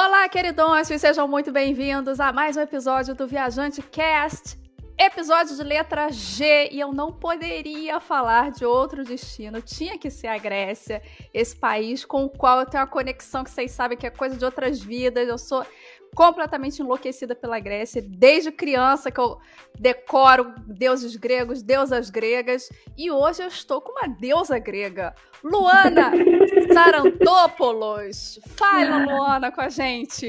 [0.00, 4.56] Olá, queridões, sejam muito bem-vindos a mais um episódio do Viajante Cast,
[4.96, 10.28] episódio de letra G, e eu não poderia falar de outro destino, tinha que ser
[10.28, 11.02] a Grécia,
[11.34, 14.36] esse país com o qual eu tenho uma conexão que vocês sabem que é coisa
[14.36, 15.66] de outras vidas, eu sou
[16.14, 19.38] completamente enlouquecida pela Grécia, desde criança que eu
[19.78, 26.10] decoro deuses gregos, deusas gregas, e hoje eu estou com uma deusa grega, Luana
[26.72, 28.40] Sarantopoulos.
[28.56, 30.26] Fala, Luana, com a gente.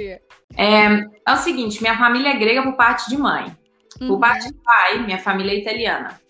[0.55, 0.85] É,
[1.27, 3.55] é o seguinte, minha família é grega por parte de mãe.
[3.97, 4.19] Por uhum.
[4.19, 6.21] parte de pai, minha família é italiana.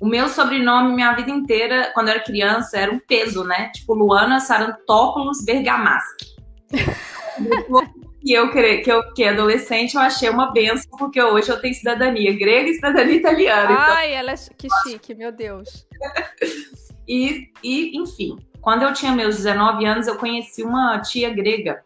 [0.00, 3.70] O meu sobrenome, minha vida inteira, quando eu era criança, era um peso, né?
[3.74, 6.34] Tipo, Luana Sarantopoulos Bergamaschi.
[8.24, 12.36] que eu que eu fiquei adolescente, eu achei uma benção, porque hoje eu tenho cidadania
[12.36, 13.72] grega e cidadania italiana.
[13.72, 14.18] Então Ai, então...
[14.18, 15.86] ela é que chique, meu Deus.
[17.06, 21.82] e, e, enfim, quando eu tinha meus 19 anos, eu conheci uma tia grega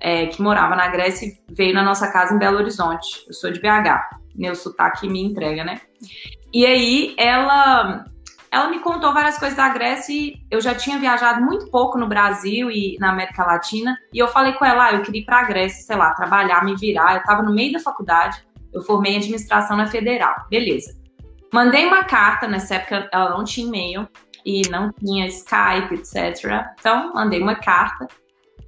[0.00, 3.26] é, que morava na Grécia e veio na nossa casa em Belo Horizonte.
[3.26, 5.82] Eu sou de BH, meu sotaque me entrega, né?
[6.54, 8.06] E aí ela
[8.52, 12.06] ela me contou várias coisas da Grécia e eu já tinha viajado muito pouco no
[12.06, 13.96] Brasil e na América Latina.
[14.12, 16.76] E eu falei com ela, ah, eu queria ir pra Grécia, sei lá, trabalhar, me
[16.76, 17.16] virar.
[17.16, 20.34] Eu tava no meio da faculdade, eu formei administração na Federal.
[20.50, 20.94] Beleza.
[21.50, 24.06] Mandei uma carta, nessa época ela não tinha e-mail
[24.44, 26.66] e não tinha Skype, etc.
[26.78, 28.06] Então, mandei uma carta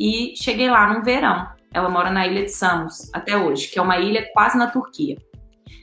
[0.00, 1.46] e cheguei lá no verão.
[1.74, 5.18] Ela mora na ilha de Samos, até hoje, que é uma ilha quase na Turquia.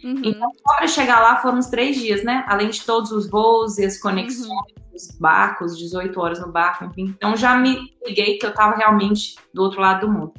[0.03, 0.21] Uhum.
[0.23, 2.43] Então, só para chegar lá foram uns três dias, né?
[2.47, 4.95] Além de todos os voos e as conexões, uhum.
[4.95, 7.13] os barcos, 18 horas no barco, enfim.
[7.15, 10.33] Então já me liguei que eu estava realmente do outro lado do mundo.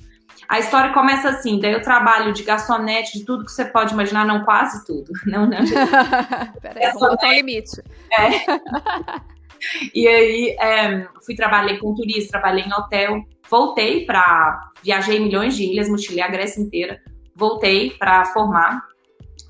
[0.49, 4.27] A história começa assim, daí eu trabalho de garçonete, de tudo que você pode imaginar,
[4.27, 5.11] não quase tudo.
[5.25, 5.59] Não, não.
[6.61, 7.83] Peraí, vamos botar um limite.
[8.11, 9.21] É.
[9.95, 15.65] e aí é, fui trabalhei com turista, trabalhei em hotel, voltei para viajei milhões de
[15.65, 17.01] ilhas, mochilei a Grécia inteira,
[17.35, 18.83] voltei para formar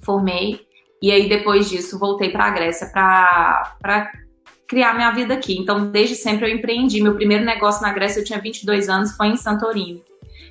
[0.02, 0.60] formei.
[1.00, 4.12] E aí, depois disso, voltei para a Grécia para
[4.68, 5.58] criar minha vida aqui.
[5.58, 7.02] Então, desde sempre eu empreendi.
[7.02, 10.02] Meu primeiro negócio na Grécia, eu tinha 22 anos, foi em Santorini.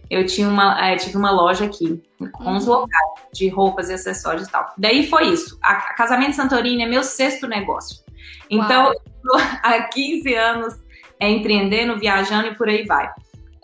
[0.09, 2.03] Eu tinha uma, é, tive uma loja aqui,
[2.33, 2.73] com os uhum.
[2.73, 4.73] locais de roupas e acessórios e tal.
[4.77, 5.57] Daí foi isso.
[5.63, 8.03] A, a Casamento Santorini é meu sexto negócio.
[8.49, 8.91] Então,
[9.63, 10.75] há 15 anos
[11.17, 13.09] é empreendendo, viajando e por aí vai.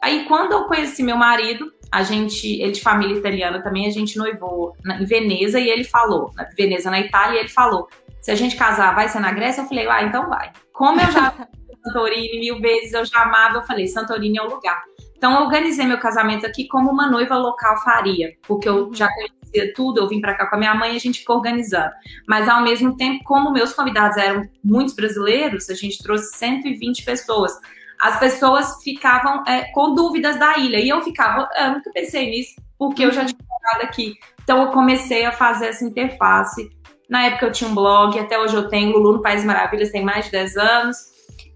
[0.02, 4.18] Aí, quando eu conheci meu marido, a gente, ele de família italiana também, a gente
[4.18, 7.88] noivou em Veneza e ele falou, na Veneza, na Itália, ele falou:
[8.22, 9.62] se a gente casar, vai ser na Grécia?
[9.62, 10.52] Eu falei, ah, então vai.
[10.74, 11.34] Como eu já
[11.88, 14.84] Santorini mil vezes, eu já amava, eu falei, Santorini é o lugar.
[15.16, 19.74] Então, eu organizei meu casamento aqui como uma noiva local faria, porque eu já conhecia
[19.74, 21.92] tudo, eu vim para cá com a minha mãe e a gente ficou organizando.
[22.28, 27.54] Mas, ao mesmo tempo, como meus convidados eram muitos brasileiros, a gente trouxe 120 pessoas
[28.00, 30.80] as pessoas ficavam é, com dúvidas da ilha.
[30.80, 34.16] E eu ficava, ah, eu nunca pensei nisso, porque eu já tinha morado aqui.
[34.44, 36.70] Então eu comecei a fazer essa interface.
[37.10, 40.04] Na época eu tinha um blog, até hoje eu tenho, Lulu no País Maravilhas tem
[40.04, 40.98] mais de 10 anos.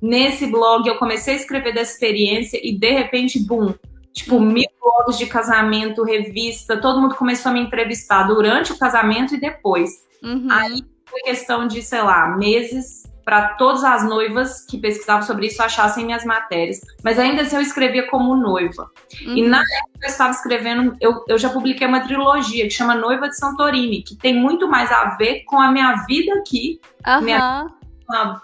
[0.02, 3.74] Nesse blog eu comecei a escrever dessa experiência e de repente, boom,
[4.14, 9.36] tipo, mil blogs de casamento, revista, todo mundo começou a me entrevistar durante o casamento
[9.36, 9.92] e depois.
[10.24, 10.48] Uhum.
[10.50, 15.64] Aí foi questão de, sei lá, meses para todas as noivas que pesquisavam sobre isso
[15.64, 16.82] achassem minhas matérias.
[17.02, 18.92] Mas ainda assim eu escrevia como noiva.
[19.26, 19.38] Uhum.
[19.38, 23.30] E na época eu estava escrevendo, eu, eu já publiquei uma trilogia que chama Noiva
[23.30, 26.82] de Santorini, que tem muito mais a ver com a minha vida aqui.
[27.08, 27.22] Uhum.
[27.22, 27.68] Minha,
[28.10, 28.42] uma,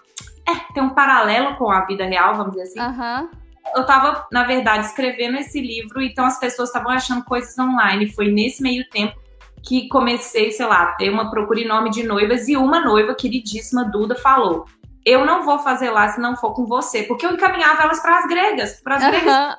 [0.48, 2.80] é, tem um paralelo com a vida real, vamos dizer assim.
[2.80, 3.30] Uhum.
[3.76, 8.10] Eu estava, na verdade, escrevendo esse livro, então as pessoas estavam achando coisas online.
[8.14, 9.20] Foi nesse meio tempo
[9.68, 14.16] que comecei, sei lá, ter uma procura enorme de noivas e uma noiva queridíssima, Duda,
[14.16, 14.66] falou:
[15.10, 18.18] Eu não vou fazer lá se não for com você, porque eu encaminhava elas para
[18.20, 19.10] as gregas, para as uhum.
[19.10, 19.56] gregas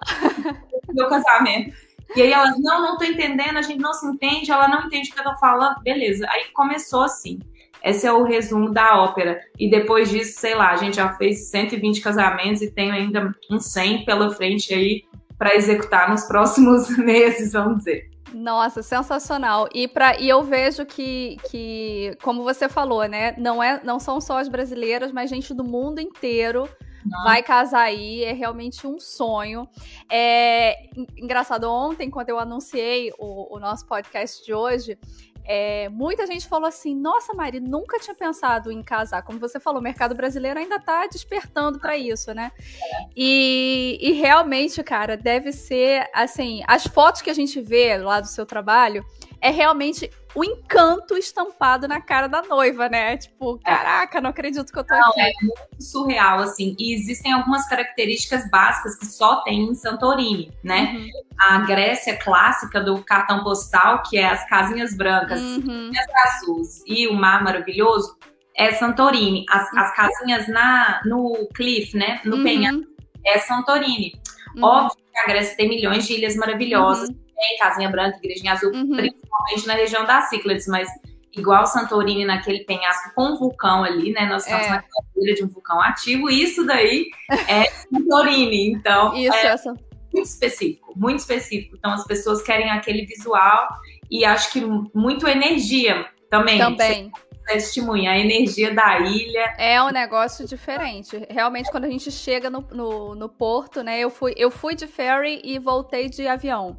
[0.86, 1.74] do meu casamento.
[2.14, 5.08] E aí elas, não, não tô entendendo, a gente não se entende, ela não entende
[5.08, 6.26] o que eu tô falando, beleza.
[6.28, 7.38] Aí começou assim.
[7.82, 9.40] Esse é o resumo da ópera.
[9.58, 13.72] E depois disso, sei lá, a gente já fez 120 casamentos e tem ainda uns
[13.72, 15.02] 100 pela frente aí
[15.38, 18.07] para executar nos próximos meses, vamos dizer.
[18.32, 19.68] Nossa, sensacional.
[19.74, 23.34] E, pra, e eu vejo que, que, como você falou, né?
[23.38, 26.68] Não, é, não são só as brasileiras, mas gente do mundo inteiro
[27.04, 27.24] não.
[27.24, 28.24] vai casar aí.
[28.24, 29.68] É realmente um sonho.
[30.10, 34.98] É engraçado, ontem, quando eu anunciei o, o nosso podcast de hoje,
[35.50, 39.22] é, muita gente falou assim: Nossa, Mari, nunca tinha pensado em casar.
[39.22, 42.52] Como você falou, o mercado brasileiro ainda está despertando para isso, né?
[43.16, 48.26] E, e, realmente, cara, deve ser assim: as fotos que a gente vê lá do
[48.26, 49.02] seu trabalho
[49.40, 53.16] é realmente o encanto estampado na cara da noiva, né?
[53.16, 55.20] Tipo, caraca, não acredito que eu tô não, aqui.
[55.20, 56.76] É muito surreal, assim.
[56.78, 60.94] E existem algumas características básicas que só tem em Santorini, né?
[60.94, 61.08] Uhum.
[61.38, 65.90] A Grécia clássica do cartão postal, que é as casinhas brancas, uhum.
[65.90, 68.16] as azuis e o mar maravilhoso,
[68.54, 69.44] é Santorini.
[69.48, 72.20] As, as casinhas na, no cliff, né?
[72.24, 72.44] No uhum.
[72.44, 72.84] penhasco,
[73.24, 74.12] é Santorini.
[74.56, 74.64] Uhum.
[74.64, 78.72] Óbvio que a Grécia tem milhões de ilhas maravilhosas uhum tem Casinha Branca, Igrejinha Azul,
[78.72, 78.96] uhum.
[78.96, 80.88] principalmente na região da Cíclades, mas
[81.32, 84.26] igual Santorini naquele penhasco com um vulcão ali, né?
[84.26, 84.70] Nós estamos é.
[84.70, 84.84] na
[85.16, 87.06] ilha de um vulcão ativo, e isso daí
[87.48, 88.70] é Santorini.
[88.70, 89.72] Então, isso, é essa.
[90.12, 91.76] muito específico, muito específico.
[91.78, 93.68] Então, as pessoas querem aquele visual
[94.10, 94.60] e acho que
[94.94, 96.58] muito energia também.
[96.58, 97.12] Também.
[97.46, 99.54] Testemunha, a energia da ilha.
[99.56, 101.18] É um negócio diferente.
[101.30, 103.98] Realmente, quando a gente chega no, no, no porto, né?
[103.98, 106.78] Eu fui, eu fui de ferry e voltei de avião.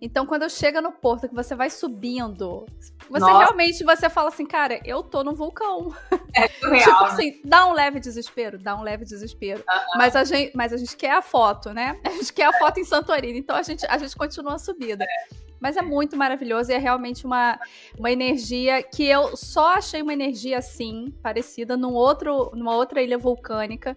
[0.00, 2.64] Então, quando chega no porto, que você vai subindo,
[3.10, 3.38] você Nossa.
[3.38, 5.92] realmente você fala assim, cara, eu tô no vulcão.
[6.34, 6.84] É surreal.
[6.84, 9.64] tipo assim, dá um leve desespero, dá um leve desespero.
[9.96, 11.98] Mas, a gente, mas a gente quer a foto, né?
[12.08, 15.04] A gente quer a foto em Santorini, então a gente, a gente continua a subida.
[15.04, 15.34] É.
[15.60, 17.58] Mas é muito maravilhoso e é realmente uma,
[17.98, 23.18] uma energia que eu só achei uma energia assim, parecida num outro, numa outra ilha
[23.18, 23.96] vulcânica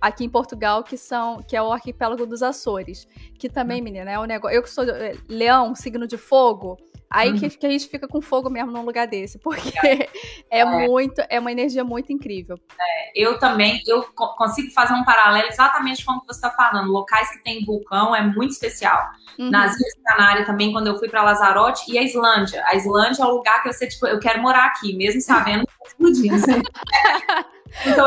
[0.00, 3.06] aqui em Portugal, que são que é o arquipélago dos Açores.
[3.38, 3.84] Que também, hum.
[3.84, 4.56] menina, é um negócio.
[4.56, 6.78] Eu que sou é, leão, signo de fogo,
[7.10, 7.50] aí que, uhum.
[7.50, 10.08] que, a gente fica com fogo mesmo num lugar desse, porque é,
[10.48, 12.56] é, é, muito, é uma energia muito incrível.
[12.78, 16.90] É, eu também, eu consigo fazer um paralelo exatamente com o que você está falando.
[16.90, 19.02] Locais que tem vulcão é muito especial.
[19.38, 19.50] Uhum.
[19.50, 22.62] Nas Ilhas Canárias também, quando eu fui para Lanzarote, e a Islândia.
[22.66, 25.66] A Islândia é o lugar que eu sei, tipo, eu quero morar aqui, mesmo sabendo
[25.66, 26.36] que explodindo.
[27.86, 28.06] então,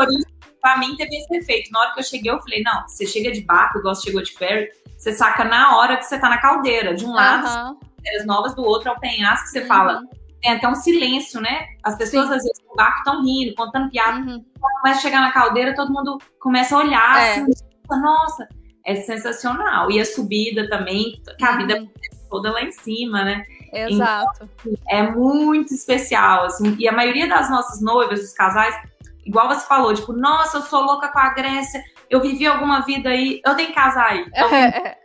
[0.64, 1.70] pra mim teve esse efeito.
[1.70, 4.22] Na hora que eu cheguei, eu falei, não, você chega de barco, igual você chegou
[4.22, 6.94] de ferry, você saca na hora que você tá na caldeira.
[6.94, 7.78] De um lado, uhum.
[8.18, 9.66] as novas, do outro é o penhasco, que você uhum.
[9.66, 10.00] fala.
[10.40, 11.66] Tem até um silêncio, né?
[11.82, 12.34] As pessoas, Sim.
[12.36, 14.20] às vezes, no barco estão rindo, contando piada.
[14.20, 14.42] Uhum.
[14.58, 17.32] Quando começa a chegar na caldeira, todo mundo começa a olhar, é.
[17.32, 17.46] assim,
[17.90, 18.48] nossa,
[18.86, 19.90] é sensacional.
[19.90, 21.90] E a subida também, que a vida uhum.
[22.30, 23.44] toda lá em cima, né?
[23.70, 24.48] Exato.
[24.64, 26.74] Então, é muito especial, assim.
[26.78, 28.74] E a maioria das nossas noivas, dos casais,
[29.24, 33.08] igual você falou, tipo, nossa, eu sou louca com a Grécia, eu vivi alguma vida
[33.10, 34.24] aí, eu tenho que casar aí.
[34.28, 34.98] Então, é.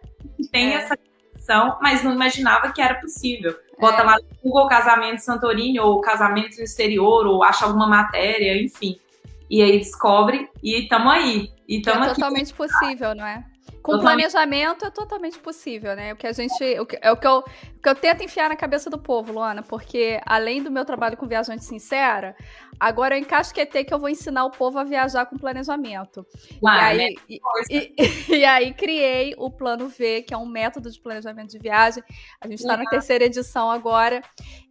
[0.52, 0.76] tem é.
[0.76, 0.98] essa
[1.34, 3.56] questão, mas não imaginava que era possível.
[3.80, 4.06] Bota é.
[4.06, 9.00] lá no Google casamento Santorini, ou casamento no exterior, ou acha alguma matéria, enfim.
[9.50, 11.50] E aí descobre e tamo aí.
[11.68, 12.58] E tamo é totalmente aqui.
[12.58, 13.44] possível, não é?
[13.82, 16.14] Com planejamento é totalmente possível, né?
[16.14, 16.80] O que a gente.
[16.80, 19.34] O que, é o que eu, o que eu tento enfiar na cabeça do povo,
[19.34, 22.36] Luana, porque além do meu trabalho com viajante sincera,
[22.80, 26.26] agora eu encasquetei que eu vou ensinar o povo a viajar com planejamento.
[26.62, 30.92] Uai, e, aí, e, e, e, aí criei o plano V, que é um método
[30.92, 32.04] de planejamento de viagem.
[32.42, 32.84] A gente está uhum.
[32.84, 34.22] na terceira edição agora.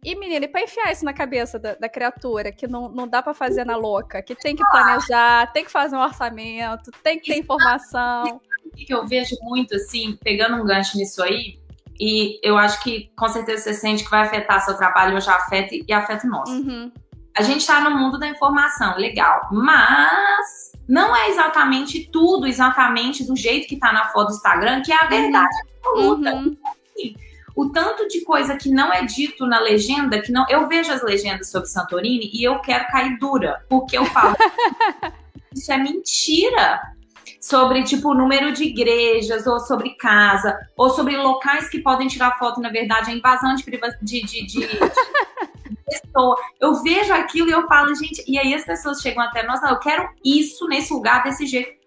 [0.03, 3.21] E, menina, e para enfiar isso na cabeça da, da criatura, que não, não dá
[3.21, 7.31] para fazer na louca, que tem que planejar, tem que fazer um orçamento, tem que
[7.33, 8.39] ter informação
[8.69, 11.59] que eu vejo muito, assim, pegando um gancho nisso aí,
[11.99, 15.75] e eu acho que com certeza você sente que vai afetar seu trabalho, hoje afeta
[15.75, 16.53] e afeta o nosso.
[16.53, 16.91] Uhum.
[17.35, 23.35] A gente está no mundo da informação, legal, mas não é exatamente tudo exatamente do
[23.35, 25.09] jeito que está na foto do Instagram, que é a uhum.
[25.09, 26.35] verdade absoluta.
[26.35, 26.57] Uhum.
[26.65, 27.15] Assim,
[27.55, 30.45] o tanto de coisa que não é dito na legenda, que não.
[30.49, 34.35] Eu vejo as legendas sobre Santorini e eu quero cair dura, porque eu falo.
[35.53, 36.81] isso é mentira
[37.49, 42.37] sobre, tipo, o número de igrejas, ou sobre casa, ou sobre locais que podem tirar
[42.37, 44.67] foto, na verdade, a invasão de, de, de, de, de
[45.89, 46.35] pessoa.
[46.59, 49.71] Eu vejo aquilo e eu falo, gente, e aí as pessoas chegam até nós, não,
[49.71, 51.79] eu quero isso nesse lugar desse jeito.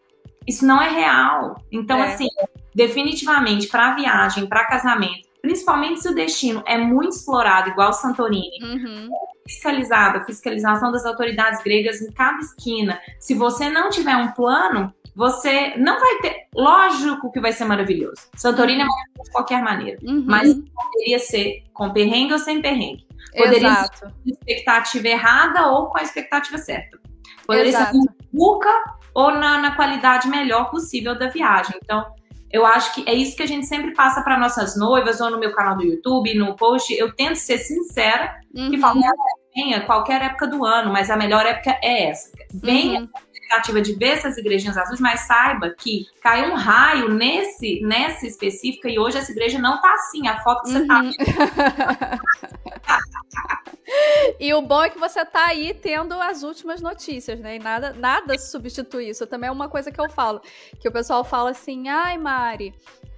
[0.44, 1.62] Isso não é real.
[1.70, 2.12] Então, é.
[2.12, 2.26] assim,
[2.74, 9.10] definitivamente, para viagem, para casamento, principalmente se o destino é muito explorado, igual Santorini, uhum.
[9.46, 13.00] fiscalizada, fiscalização das autoridades gregas em cada esquina.
[13.20, 16.46] Se você não tiver um plano, você não vai ter.
[16.54, 18.22] Lógico que vai ser maravilhoso.
[18.36, 19.98] Santorini é maravilhoso de qualquer maneira.
[20.02, 20.24] Uhum.
[20.26, 23.06] Mas poderia ser com perrengue ou sem perrengue.
[23.36, 23.98] Poderia Exato.
[23.98, 26.98] ser com expectativa errada ou com a expectativa certa.
[27.46, 27.92] Poderia Exato.
[27.92, 28.72] ser com buca
[29.14, 31.76] ou na, na qualidade melhor possível da viagem.
[31.82, 32.04] Então,
[32.50, 35.38] eu acho que é isso que a gente sempre passa para nossas noivas, ou no
[35.38, 36.92] meu canal do YouTube, no post.
[36.92, 38.70] Eu tento ser sincera, uhum.
[38.70, 39.00] que falo,
[39.54, 42.30] venha qualquer época do ano, mas a melhor época é essa.
[42.52, 43.08] Venha uhum
[43.52, 48.88] expectativa de ver essas igrejinhas azuis, mas saiba que caiu um raio nesse, nessa específica
[48.88, 50.26] e hoje essa igreja não tá assim.
[50.26, 51.12] A foto que você tá uhum.
[52.82, 53.62] tá.
[54.40, 57.56] E o bom é que você tá aí tendo as últimas notícias, né?
[57.56, 59.26] E nada, nada substitui isso.
[59.26, 60.40] Também é uma coisa que eu falo.
[60.80, 62.74] Que o pessoal fala assim, ai, Mari,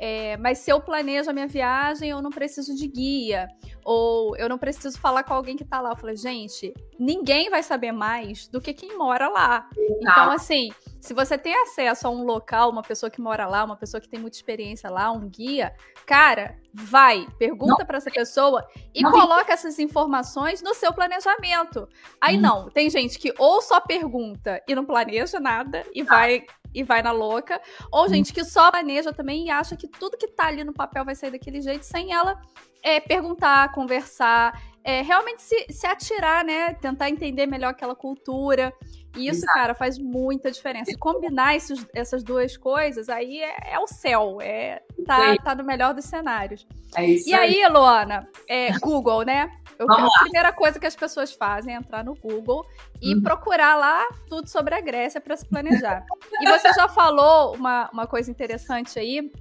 [0.06, 3.48] é, mas se eu planejo a minha viagem, eu não preciso de guia.
[3.82, 5.92] Ou eu não preciso falar com alguém que tá lá.
[5.92, 9.66] Eu falei, gente, ninguém vai saber mais do que quem mora lá.
[9.78, 10.68] Então, assim,
[11.04, 14.08] se você tem acesso a um local, uma pessoa que mora lá, uma pessoa que
[14.08, 15.74] tem muita experiência lá, um guia,
[16.06, 21.86] cara, vai, pergunta para essa pessoa e não, coloca essas informações no seu planejamento.
[22.18, 22.40] Aí hum.
[22.40, 27.02] não, tem gente que ou só pergunta e não planeja nada e vai e vai
[27.02, 27.60] na louca,
[27.92, 31.04] ou gente que só planeja também e acha que tudo que tá ali no papel
[31.04, 32.40] vai sair daquele jeito sem ela
[32.82, 36.74] é, perguntar, conversar, é, realmente se, se atirar, né?
[36.74, 38.72] Tentar entender melhor aquela cultura.
[39.16, 39.54] E isso, Exato.
[39.54, 40.90] cara, faz muita diferença.
[40.90, 44.38] E combinar esses, essas duas coisas, aí é, é, o céu.
[44.42, 46.66] É, tá, tá no melhor dos cenários.
[46.94, 49.50] É isso e aí, aí Luana, é, Google, né?
[49.78, 52.64] Eu, a primeira coisa que as pessoas fazem é entrar no Google
[53.00, 53.22] e uhum.
[53.22, 56.04] procurar lá tudo sobre a Grécia para se planejar.
[56.40, 59.32] e você já falou uma, uma coisa interessante aí,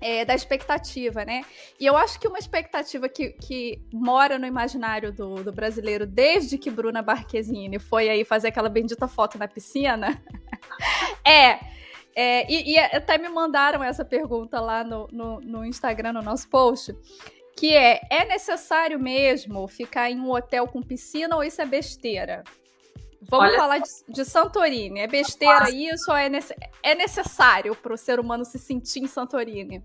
[0.00, 1.44] é, da expectativa, né?
[1.78, 6.58] E eu acho que uma expectativa que, que mora no imaginário do, do brasileiro desde
[6.58, 10.22] que Bruna Barquezini foi aí fazer aquela bendita foto na piscina
[11.24, 11.58] é,
[12.14, 16.48] é e, e, até me mandaram essa pergunta lá no, no, no Instagram, no nosso
[16.48, 16.96] post,
[17.56, 22.44] que é, é necessário mesmo ficar em um hotel com piscina ou isso é besteira?
[23.22, 25.00] Vamos Olha, falar de, de, Santorini.
[25.00, 29.06] É besteira isso ou é, nece é necessário para o ser humano se sentir em
[29.06, 29.84] Santorini?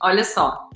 [0.00, 0.70] Olha só.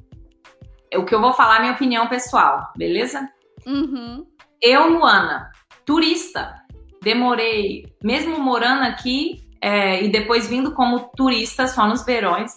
[0.94, 3.28] O que eu vou falar é minha opinião pessoal, beleza?
[3.66, 4.26] Uhum.
[4.60, 5.50] Eu, Luana,
[5.84, 6.54] turista,
[7.02, 12.52] demorei, mesmo morando aqui é, e depois vindo como turista só nos verões,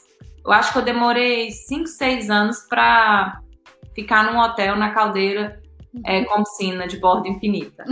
[0.46, 3.40] eu acho que eu demorei 5, 6 anos para
[3.94, 5.62] ficar num hotel na caldeira
[6.06, 7.84] é, com piscina de borda infinita.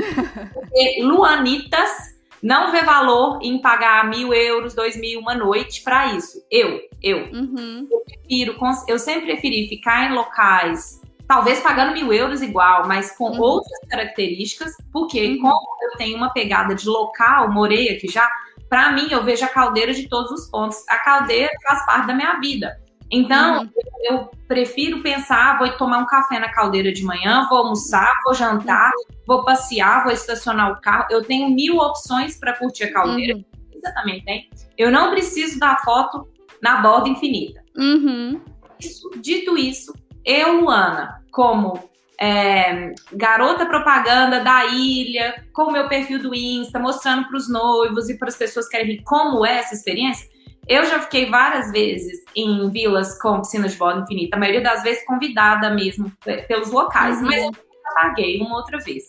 [0.53, 6.43] Porque Luanitas não vê valor em pagar mil euros, dois mil uma noite para isso.
[6.51, 7.29] Eu, eu.
[7.33, 7.87] Uhum.
[7.89, 8.55] Eu prefiro,
[8.87, 13.41] eu sempre preferi ficar em locais, talvez pagando mil euros igual, mas com uhum.
[13.41, 15.41] outras características, porque uhum.
[15.41, 18.29] como eu tenho uma pegada de local, morei aqui já,
[18.69, 20.77] para mim eu vejo a caldeira de todos os pontos.
[20.87, 22.79] A caldeira faz parte da minha vida.
[23.11, 23.69] Então, uhum.
[24.03, 28.91] eu prefiro pensar, vou tomar um café na caldeira de manhã, vou almoçar, vou jantar,
[29.25, 31.07] vou passear, vou estacionar o carro.
[31.09, 33.35] Eu tenho mil opções para curtir a caldeira.
[33.35, 33.45] Uhum.
[33.73, 34.49] Você também tem.
[34.77, 36.27] Eu não preciso da foto
[36.61, 37.63] na borda infinita.
[37.77, 38.41] Uhum.
[38.79, 39.93] Isso, dito isso,
[40.25, 47.27] eu, Luana, como é, garota propaganda da ilha, com o meu perfil do Insta, mostrando
[47.27, 50.27] para os noivos e para as pessoas que querem ver como é essa experiência,
[50.67, 54.83] eu já fiquei várias vezes em vilas com piscina de borda infinita, a maioria das
[54.83, 56.11] vezes convidada mesmo
[56.47, 57.25] pelos locais, uhum.
[57.25, 57.51] mas eu
[57.95, 59.05] paguei uma outra vez.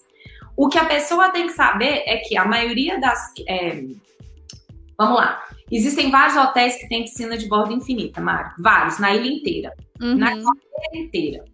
[0.56, 3.32] O que a pessoa tem que saber é que a maioria das.
[3.48, 3.82] É...
[4.96, 5.42] Vamos lá.
[5.70, 8.50] Existem vários hotéis que têm piscina de borda infinita, Mário.
[8.58, 9.72] Vários, na ilha inteira.
[10.00, 10.16] Uhum.
[10.16, 10.46] Na ilha
[10.94, 11.44] inteira.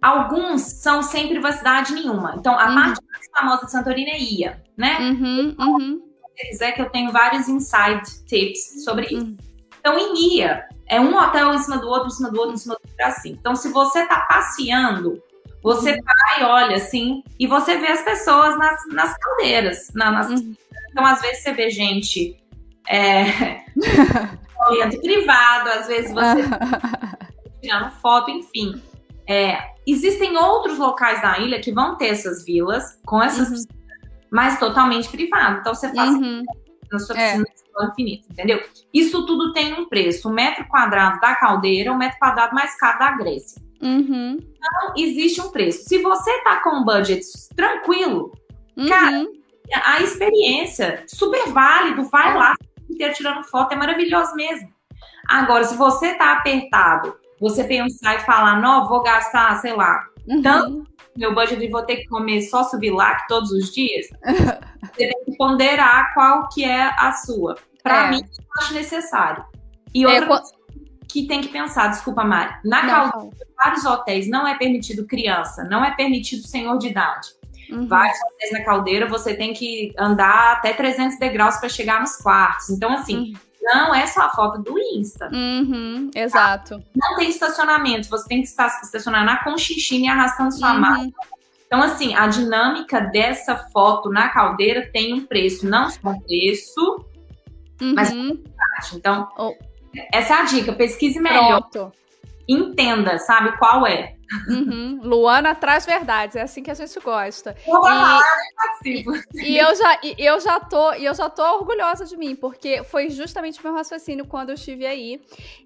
[0.00, 2.34] Alguns são sem privacidade nenhuma.
[2.38, 2.74] Então, a uhum.
[2.74, 4.98] parte mais famosa de Santorini é Ia, né?
[5.00, 6.07] Uhum, uhum
[6.46, 9.26] quiser, que eu tenho vários inside tips sobre isso.
[9.26, 9.36] Hum.
[9.80, 12.58] Então, em IA, é um hotel em cima do outro, em cima do outro, em
[12.58, 13.30] cima do outro, assim.
[13.32, 15.22] Então, se você tá passeando,
[15.62, 16.00] você hum.
[16.04, 19.90] vai, olha, assim, e você vê as pessoas nas, nas caldeiras.
[19.94, 20.30] Na, nas...
[20.30, 20.54] Hum.
[20.90, 22.36] Então, às vezes, você vê gente
[22.88, 23.62] é,
[25.00, 26.42] privado, às vezes você
[27.60, 28.80] tirando foto, enfim.
[29.26, 33.77] É, existem outros locais da ilha que vão ter essas vilas com essas uhum
[34.30, 35.60] mas totalmente privado.
[35.60, 36.44] Então você faz uhum.
[36.90, 37.44] na sua piscina
[37.80, 37.84] é.
[37.86, 38.62] infinita, entendeu?
[38.92, 40.28] Isso tudo tem um preço.
[40.28, 43.62] O metro quadrado da caldeira o metro quadrado mais caro da Grécia.
[43.80, 44.38] Uhum.
[44.38, 45.88] Então, existe um preço.
[45.88, 47.22] Se você tá com um budget
[47.54, 48.32] tranquilo,
[48.76, 48.88] uhum.
[48.88, 49.26] cara,
[49.84, 52.54] a experiência super válido, vai lá,
[52.90, 54.68] inteiro tirando foto, é maravilhoso mesmo.
[55.28, 60.42] Agora, se você tá apertado, você pensar e falar, não, vou gastar, sei lá, uhum.
[60.42, 65.24] tanto meu budget e vou ter que comer só subilac todos os dias, você tem
[65.24, 67.56] que ponderar qual que é a sua.
[67.82, 68.10] Para é.
[68.10, 69.44] mim, eu acho necessário.
[69.94, 70.52] E outra é, coisa
[71.08, 75.84] que tem que pensar, desculpa, Mari, na caldeira, vários hotéis não é permitido criança, não
[75.84, 77.28] é permitido senhor de idade.
[77.70, 77.86] Uhum.
[77.86, 82.70] Vários hotéis na caldeira, você tem que andar até 300 degraus para chegar nos quartos.
[82.70, 85.30] Então, assim, uhum não é só a foto do Insta.
[85.32, 86.82] Uhum, exato.
[86.96, 90.80] Não tem estacionamento, você tem que estacionar na conchinchina e arrastando sua uhum.
[90.80, 91.06] mala.
[91.66, 97.04] Então, assim, a dinâmica dessa foto na caldeira tem um preço, não só um preço,
[97.80, 97.94] uhum.
[97.94, 98.10] mas
[98.94, 99.54] Então, oh.
[100.12, 101.68] essa é a dica, pesquise melhor.
[101.70, 101.92] Pronto.
[102.48, 104.17] Entenda, sabe qual é.
[104.48, 105.00] Uhum.
[105.02, 107.56] Luana traz verdades, é assim que a gente gosta.
[109.34, 112.36] E, e, eu já, e eu já tô, e eu já tô orgulhosa de mim,
[112.36, 115.20] porque foi justamente o meu raciocínio quando eu estive aí.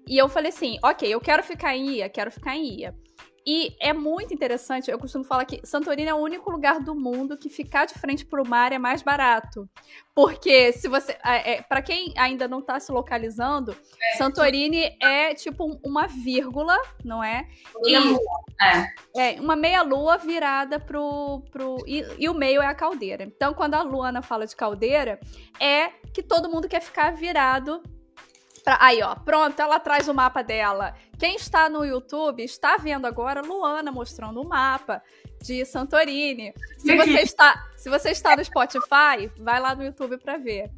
[0.07, 2.95] E eu falei assim, ok, eu quero ficar em IA, quero ficar em IA.
[3.45, 7.37] E é muito interessante, eu costumo falar que Santorini é o único lugar do mundo
[7.37, 9.69] que ficar de frente para o mar é mais barato.
[10.15, 11.17] Porque se você.
[11.25, 14.17] É, é, para quem ainda não está se localizando, é.
[14.17, 17.47] Santorini é tipo uma vírgula, não é?
[17.83, 17.95] E.
[19.15, 19.35] É.
[19.35, 19.41] é.
[19.41, 21.43] uma meia-lua virada pro.
[21.51, 23.23] pro e, e o meio é a caldeira.
[23.23, 25.19] Então, quando a Luana fala de caldeira,
[25.59, 27.81] é que todo mundo quer ficar virado
[28.63, 30.95] Pra, aí, ó, pronto, ela traz o mapa dela.
[31.19, 35.03] Quem está no YouTube está vendo agora Luana mostrando o mapa
[35.41, 36.53] de Santorini.
[36.77, 40.71] Se você está, se você está no Spotify, vai lá no YouTube para ver.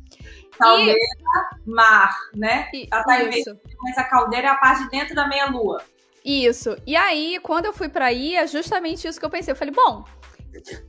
[0.58, 1.70] Caldeira, e...
[1.70, 2.70] mar, né?
[2.74, 3.56] E, ela tá isso.
[3.84, 5.84] mas a caldeira é a parte de dentro da meia-lua.
[6.24, 6.75] Isso.
[6.88, 9.51] E aí, quando eu fui para aí, é justamente isso que eu pensei.
[9.51, 10.04] Eu falei, bom,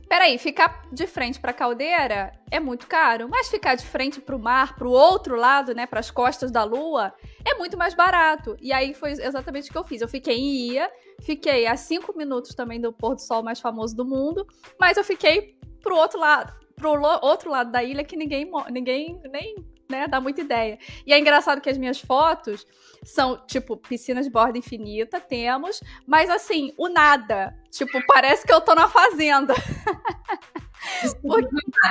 [0.07, 4.35] Peraí, ficar de frente para a caldeira é muito caro, mas ficar de frente para
[4.35, 7.13] o mar, para o outro lado, né, para as costas da lua,
[7.45, 8.55] é muito mais barato.
[8.61, 10.01] E aí foi exatamente o que eu fiz.
[10.01, 10.89] Eu fiquei em Ia,
[11.21, 14.47] fiquei a cinco minutos também do pôr do sol mais famoso do mundo,
[14.79, 19.55] mas eu fiquei pro outro lado, pro outro lado da ilha que ninguém, ninguém nem
[19.89, 20.77] né, dá muita ideia.
[21.05, 22.65] E é engraçado que as minhas fotos
[23.03, 27.55] são, tipo, piscina de borda infinita, temos, mas assim, o nada.
[27.71, 29.53] Tipo, parece que eu tô na fazenda.
[31.01, 31.47] Desculpa,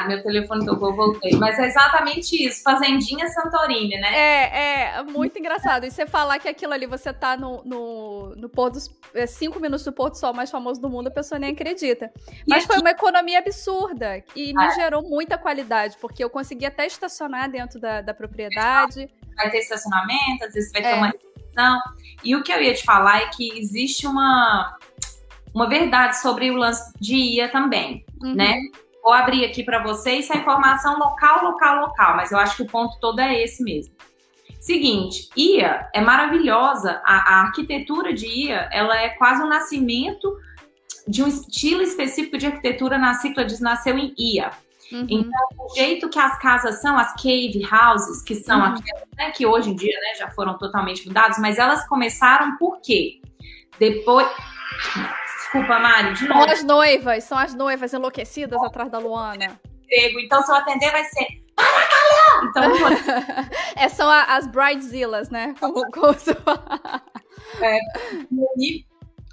[0.07, 1.33] meu telefone tocou, voltei.
[1.37, 4.15] Mas é exatamente isso, Fazendinha Santorini, né?
[4.15, 5.85] É, é, muito engraçado.
[5.85, 9.61] E você falar que aquilo ali, você tá no, no, no pôr dos é, cinco
[9.61, 12.11] minutos do pôr do sol mais famoso do mundo, a pessoa nem acredita.
[12.47, 12.73] Mas aqui...
[12.73, 17.51] foi uma economia absurda e me ah, gerou muita qualidade, porque eu consegui até estacionar
[17.51, 19.09] dentro da, da propriedade.
[19.37, 20.95] Vai ter estacionamento, às vezes vai ter é.
[20.95, 21.81] uma restrição.
[22.25, 24.77] E o que eu ia te falar é que existe uma
[25.57, 28.35] uma verdade sobre o lance de IA também, uhum.
[28.35, 28.61] né?
[29.07, 32.67] Vou abrir aqui para vocês a informação local, local, local, mas eu acho que o
[32.67, 33.95] ponto todo é esse mesmo.
[34.59, 40.37] Seguinte, IA é maravilhosa, a, a arquitetura de IA, ela é quase um nascimento
[41.07, 44.51] de um estilo específico de arquitetura na Ciclades nasceu em IA.
[44.91, 45.07] Uhum.
[45.09, 48.65] Então, o jeito que as casas são, as cave houses, que são uhum.
[48.75, 52.81] aquelas né, que hoje em dia né, já foram totalmente mudadas, mas elas começaram por
[52.81, 53.21] quê?
[53.79, 54.27] Depois.
[55.47, 56.43] Desculpa, Mário, de novo.
[56.43, 59.61] São as noivas, são as noivas enlouquecidas oh, atrás da Luana.
[59.89, 61.27] Então, se eu atender, vai ser.
[62.43, 62.65] Então,
[63.77, 65.55] é, são as bridezillas, né?
[65.61, 66.15] Como, como
[67.63, 67.79] é,
[68.59, 68.85] e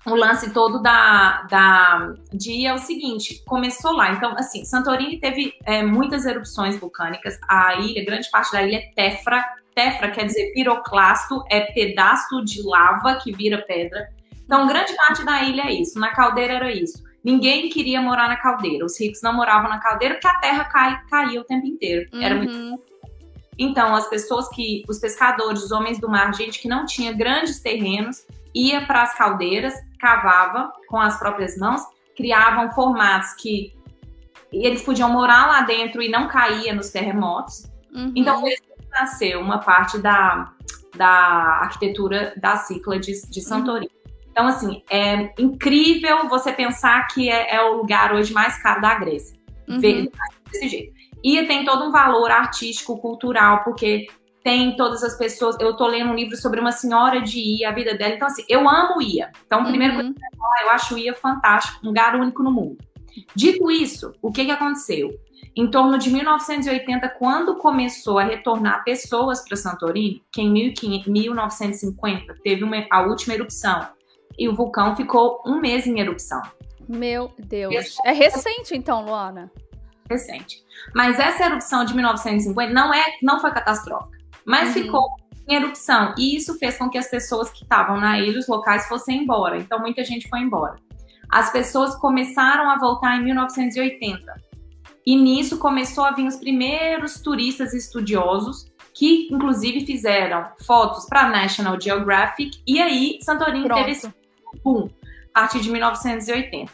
[0.05, 4.11] o lance todo da, da dia é o seguinte, começou lá.
[4.11, 7.39] Então, assim, Santorini teve é, muitas erupções vulcânicas.
[7.49, 9.43] A ilha, grande parte da ilha é tefra.
[9.73, 14.07] Tefra quer dizer piroclasto, é pedaço de lava que vira pedra.
[14.53, 15.99] Então, grande parte da ilha é isso.
[15.99, 17.03] Na caldeira era isso.
[17.23, 18.85] Ninguém queria morar na caldeira.
[18.85, 22.07] Os ricos não moravam na caldeira porque a terra cai, caía o tempo inteiro.
[22.13, 22.53] Era muito.
[22.53, 22.79] Uhum.
[23.57, 27.61] Então, as pessoas que, os pescadores, os homens do mar, gente que não tinha grandes
[27.61, 31.81] terrenos, ia para as caldeiras, cavava com as próprias mãos,
[32.15, 33.73] criavam formatos que
[34.51, 37.63] eles podiam morar lá dentro e não caía nos terremotos.
[37.91, 38.13] Uhum.
[38.15, 40.53] Então, foi assim que nasceu uma parte da,
[40.95, 41.09] da
[41.61, 43.91] arquitetura da Cíclades de Santorini.
[43.95, 44.02] Uhum.
[44.33, 48.95] Então, assim, é incrível você pensar que é, é o lugar hoje mais caro da
[48.95, 49.37] Grécia.
[49.69, 50.09] Uhum.
[50.51, 50.93] Desse jeito.
[51.23, 54.07] E tem todo um valor artístico, cultural, porque
[54.43, 55.55] tem todas as pessoas.
[55.59, 58.15] Eu tô lendo um livro sobre uma senhora de Ia, a vida dela.
[58.15, 59.31] Então, assim, eu amo Ia.
[59.45, 60.15] Então, primeiro uhum.
[60.63, 62.77] eu acho Ia fantástico, um lugar único no mundo.
[63.35, 65.11] Dito isso, o que, que aconteceu?
[65.55, 72.63] Em torno de 1980, quando começou a retornar pessoas para Santorini, que em 1950 teve
[72.63, 73.87] uma, a última erupção
[74.37, 76.41] e o vulcão ficou um mês em erupção.
[76.87, 77.97] Meu Deus.
[78.05, 79.51] É recente, então, Luana?
[80.09, 80.63] Recente.
[80.93, 84.83] Mas essa erupção de 1950 não, é, não foi catastrófica, mas uhum.
[84.83, 85.09] ficou
[85.47, 86.13] em erupção.
[86.17, 89.57] E isso fez com que as pessoas que estavam na ilha, os locais, fossem embora.
[89.57, 90.75] Então, muita gente foi embora.
[91.29, 94.33] As pessoas começaram a voltar em 1980.
[95.05, 101.79] E nisso começou a vir os primeiros turistas estudiosos que, inclusive, fizeram fotos para National
[101.79, 102.61] Geographic.
[102.65, 103.83] E aí, Santorini Pronto.
[103.83, 104.13] teve
[104.63, 104.89] boom,
[105.33, 106.71] a partir de 1980.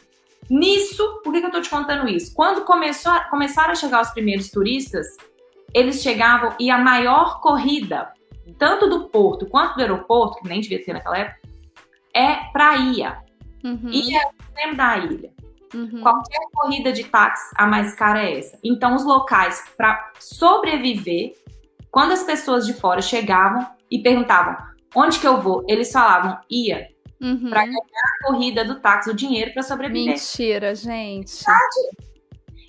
[0.50, 2.34] Nisso, por que, que eu estou te contando isso?
[2.34, 5.06] Quando começou a, começaram a chegar os primeiros turistas,
[5.74, 8.12] eles chegavam e a maior corrida,
[8.58, 11.40] tanto do porto quanto do aeroporto, que nem devia ter naquela época,
[12.16, 13.24] é para Ia.
[13.64, 13.90] Uhum.
[13.90, 14.22] Ia
[14.58, 15.32] é o da ilha.
[15.74, 16.02] Uhum.
[16.02, 18.58] Qualquer corrida de táxi, a mais cara é essa.
[18.64, 21.34] Então, os locais, para sobreviver,
[21.92, 24.58] quando as pessoas de fora chegavam e perguntavam
[24.96, 26.88] onde que eu vou, eles falavam Ia.
[27.22, 27.50] Uhum.
[27.50, 30.14] para ganhar a corrida do táxi, o dinheiro para sobreviver.
[30.14, 31.44] Mentira, gente.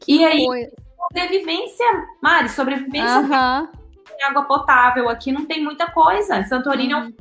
[0.07, 0.71] e aí, coisa.
[1.09, 1.87] sobrevivência,
[2.23, 3.21] Mari, sobrevivência.
[3.21, 3.81] Uhum.
[4.23, 6.45] Água potável aqui não tem muita coisa.
[6.45, 7.01] Santorini uhum.
[7.01, 7.13] é um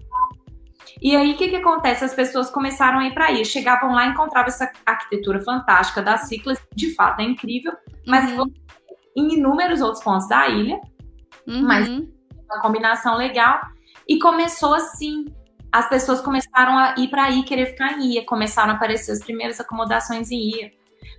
[1.01, 2.03] e aí, o que, que acontece?
[2.03, 3.45] As pessoas começaram a ir para aí.
[3.45, 7.71] Chegavam lá, encontravam essa arquitetura fantástica das ciclas, de fato é incrível,
[8.05, 8.51] mas uhum.
[9.15, 10.79] em inúmeros outros pontos da ilha,
[11.47, 11.61] uhum.
[11.61, 13.61] mas uma combinação legal.
[14.07, 15.25] E começou assim.
[15.71, 19.19] As pessoas começaram a ir para aí, querer ficar em Ia, começaram a aparecer as
[19.19, 20.71] primeiras acomodações em Ia.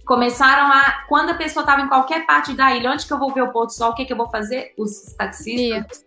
[0.04, 1.04] Começaram a.
[1.08, 3.52] Quando a pessoa estava em qualquer parte da ilha, onde que eu vou ver o
[3.52, 4.74] pôr do sol, o que, que eu vou fazer?
[4.76, 6.04] Os taxistas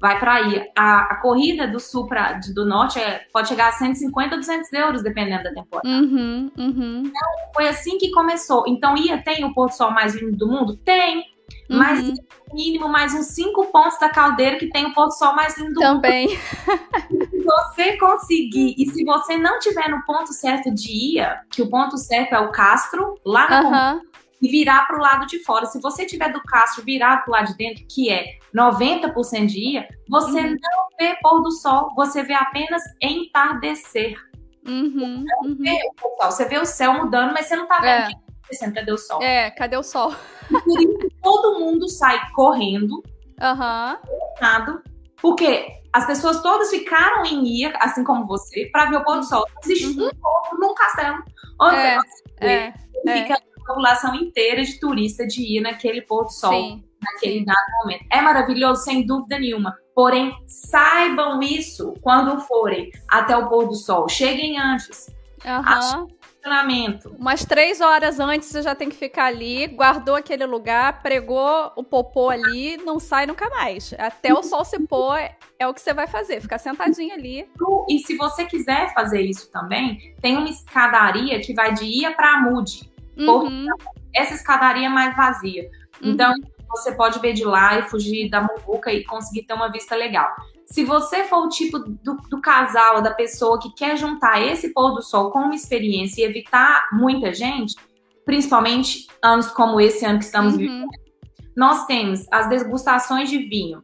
[0.00, 0.70] vai para aí.
[0.76, 4.72] A, a, corrida do sul para do norte é, pode chegar a 150 ou 200
[4.72, 5.88] euros, dependendo da temporada.
[5.88, 7.02] Uhum, uhum.
[7.06, 8.64] Então, foi assim que começou.
[8.66, 10.76] Então, ia, tem o Porto Sol mais lindo do mundo?
[10.76, 11.24] Tem.
[11.68, 11.78] Uhum.
[11.78, 12.12] Mas
[12.52, 15.80] mínimo mais uns cinco pontos da caldeira que tem o Porto Sol mais lindo do
[15.80, 16.28] Também.
[17.08, 21.68] se você conseguir, e se você não tiver no ponto certo de ia, que o
[21.68, 25.66] ponto certo é o Castro, lá na uhum e virar para o lado de fora.
[25.66, 29.58] Se você tiver do Castro virar para o lado de dentro, que é 90% de
[29.58, 30.56] ia, você uhum.
[30.60, 34.14] não vê pôr do sol, você vê apenas entardecer.
[34.66, 35.56] Uhum, você, uhum.
[35.56, 38.25] vê o sol, você vê o céu mudando, mas você não está vendo é.
[38.46, 38.74] Acontecendo.
[38.74, 39.22] Cadê o sol?
[39.22, 40.14] É, cadê o sol?
[40.48, 43.02] por isso todo mundo sai correndo,
[43.40, 44.82] uhum.
[45.20, 49.24] porque as pessoas todas ficaram em ia, assim como você, para ver o pôr do
[49.24, 49.44] sol.
[49.64, 50.08] Existe uhum.
[50.08, 51.22] um ponto num castelo.
[51.60, 56.30] Onde é, você é, fica é população inteira de turista de ir naquele pôr do
[56.30, 57.44] sol, sim, naquele sim.
[57.44, 58.04] dado momento.
[58.12, 59.76] É maravilhoso, sem dúvida nenhuma.
[59.94, 64.08] Porém, saibam isso quando forem até o pôr do sol.
[64.08, 65.08] Cheguem antes.
[65.44, 66.08] Uhum.
[67.18, 71.82] Umas três horas antes você já tem que ficar ali, guardou aquele lugar, pregou o
[71.82, 73.94] popô ali, não sai nunca mais.
[73.98, 75.18] Até o sol se pôr
[75.58, 77.48] é o que você vai fazer, ficar sentadinho ali.
[77.88, 82.34] E se você quiser fazer isso também, tem uma escadaria que vai de Ia para
[82.34, 82.90] Amude.
[83.16, 83.66] Uhum.
[84.14, 85.70] Essa escadaria é mais vazia.
[86.02, 86.10] Uhum.
[86.10, 86.34] Então,
[86.68, 90.28] você pode ver de lá e fugir da muvuca e conseguir ter uma vista legal.
[90.66, 94.94] Se você for o tipo do, do casal, da pessoa que quer juntar esse pôr
[94.94, 97.76] do sol com uma experiência e evitar muita gente,
[98.24, 100.58] principalmente anos como esse ano que estamos uhum.
[100.58, 100.90] vivendo,
[101.56, 103.82] nós temos as degustações de vinho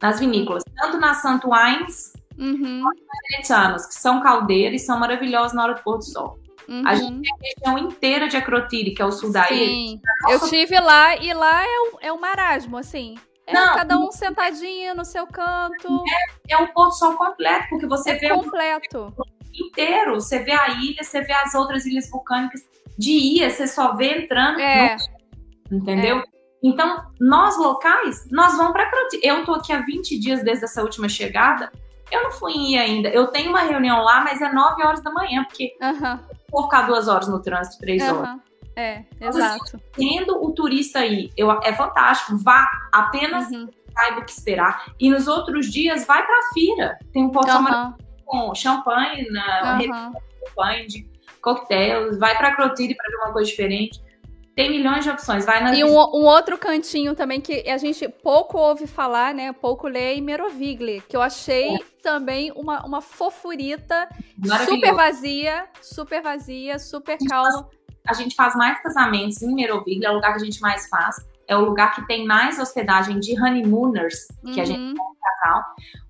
[0.00, 2.82] nas vinícolas, tanto na Santo Wines uhum.
[2.82, 3.02] quanto
[3.46, 6.40] na que são caldeiras e são maravilhosas na hora do pôr do sol.
[6.68, 6.82] Uhum.
[6.86, 9.66] A gente tem a região inteira de Acrotiri, que é o sul da ilha.
[9.66, 13.16] Sim, eu tive lá e lá é um, é um marasmo, assim.
[13.46, 16.04] É não, cada um sentadinho no seu canto.
[16.48, 19.12] É, é um pôr sol completo, porque você é vê completo.
[19.16, 20.14] o inteiro.
[20.14, 22.60] Você vê a ilha, você vê as outras ilhas vulcânicas.
[22.98, 24.60] De ilha, você só vê entrando.
[24.60, 24.96] É.
[25.70, 25.78] No...
[25.78, 26.18] Entendeu?
[26.18, 26.22] É.
[26.62, 28.88] Então, nós locais, nós vamos para.
[29.22, 31.72] Eu tô aqui há 20 dias desde essa última chegada.
[32.10, 33.08] Eu não fui em ainda.
[33.08, 36.18] Eu tenho uma reunião lá, mas é 9 horas da manhã, porque uhum.
[36.50, 38.18] vou ficar duas horas no trânsito, três uhum.
[38.18, 38.40] horas.
[38.76, 39.78] É, exato.
[39.92, 42.38] tendo o turista aí, eu, é fantástico.
[42.38, 43.68] Vá, apenas uhum.
[43.94, 44.92] saiba o que esperar.
[44.98, 46.98] E nos outros dias, vai pra feira.
[47.12, 47.94] Tem um portal uhum.
[48.24, 50.12] com champanhe, na uhum.
[50.48, 51.06] champanhe de
[51.40, 52.18] coquetéis.
[52.18, 54.00] Vai pra Clotilde pra ver uma coisa diferente.
[54.54, 55.46] Tem milhões de opções.
[55.46, 59.50] Vai na e um, um, outro cantinho também que a gente pouco ouve falar, né?
[59.52, 61.78] Pouco lê, é Merovigli, que eu achei é.
[62.02, 64.08] também uma, uma fofurita
[64.66, 67.66] super vazia, super vazia, super calma.
[68.06, 71.16] A gente faz mais casamentos em Merovigli, é o lugar que a gente mais faz.
[71.46, 74.60] É o lugar que tem mais hospedagem de honeymooners que uhum.
[74.60, 74.94] a gente uhum.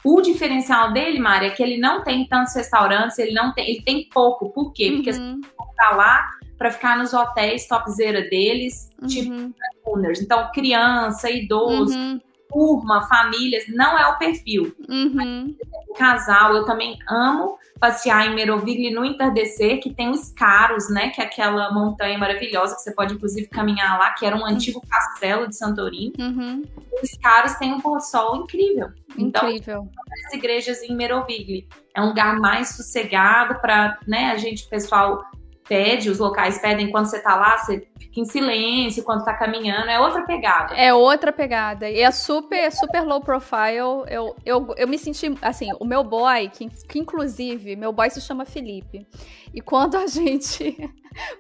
[0.05, 3.83] O diferencial dele, Mari, é que ele não tem tantos restaurantes, ele não tem, ele
[3.83, 4.51] tem pouco.
[4.51, 4.93] Por quê?
[4.97, 5.41] Porque uhum.
[5.41, 6.29] você tá lá
[6.59, 9.47] para ficar nos hotéis topzera deles, tipo uhum.
[9.51, 10.21] tipo owners.
[10.21, 12.21] Então, criança, idoso, uhum.
[12.53, 14.75] Turma, famílias, não é o perfil.
[14.89, 15.57] Uhum.
[15.97, 21.11] Casal, eu também amo passear em Merovigli no entardecer, que tem os Caros, né?
[21.11, 24.81] Que é aquela montanha maravilhosa que você pode, inclusive, caminhar lá, que era um antigo
[24.89, 26.13] castelo de Santorini.
[26.17, 26.63] Uhum.
[27.03, 28.89] Os Caros têm um pôr sol incrível.
[29.19, 29.89] Então, incrível.
[30.27, 35.25] As igrejas em Merovigli é um lugar mais sossegado para, né, a gente, pessoal
[35.69, 39.89] pede, os locais pedem quando você tá lá, você fica em silêncio quando tá caminhando,
[39.89, 40.75] é outra pegada.
[40.75, 41.89] É outra pegada.
[41.89, 44.05] E é super, super low profile.
[44.07, 48.21] Eu, eu, eu me senti, assim, o meu boy, que, que inclusive, meu boy se
[48.21, 49.07] chama Felipe.
[49.55, 50.77] E quando a gente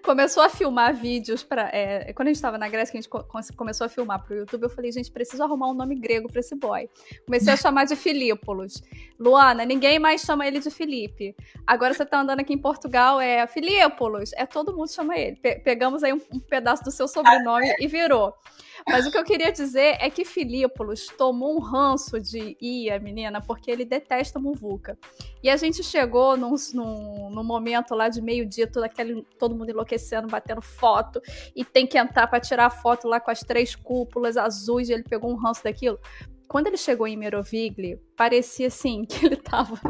[0.03, 3.55] começou a filmar vídeos para é, quando a gente estava na Grécia que a gente
[3.57, 6.41] começou a filmar para o YouTube eu falei gente preciso arrumar um nome grego para
[6.41, 6.89] esse boy.
[7.25, 8.83] Comecei a chamar de Filípolis
[9.19, 11.35] Luana ninguém mais chama ele de Felipe.
[11.67, 15.37] Agora você está andando aqui em Portugal é Filípolis é todo mundo chama ele.
[15.37, 18.35] Pe pegamos aí um, um, pedaço do seu sobrenome e virou.
[18.87, 23.41] Mas o que eu queria dizer é que Filípolis tomou um ranço de Ia, menina,
[23.41, 24.99] porque ele detesta Muvuca.
[25.43, 28.89] E a gente chegou num, num, num momento lá de meio-dia, todo,
[29.39, 31.20] todo enlouquecendo, batendo foto,
[31.55, 34.92] e tem que entrar para tirar a foto lá com as três cúpulas azuis, e
[34.92, 35.98] ele pegou um ranço daquilo
[36.53, 39.81] quando ele chegou em Merovigli, parecia assim que ele tava.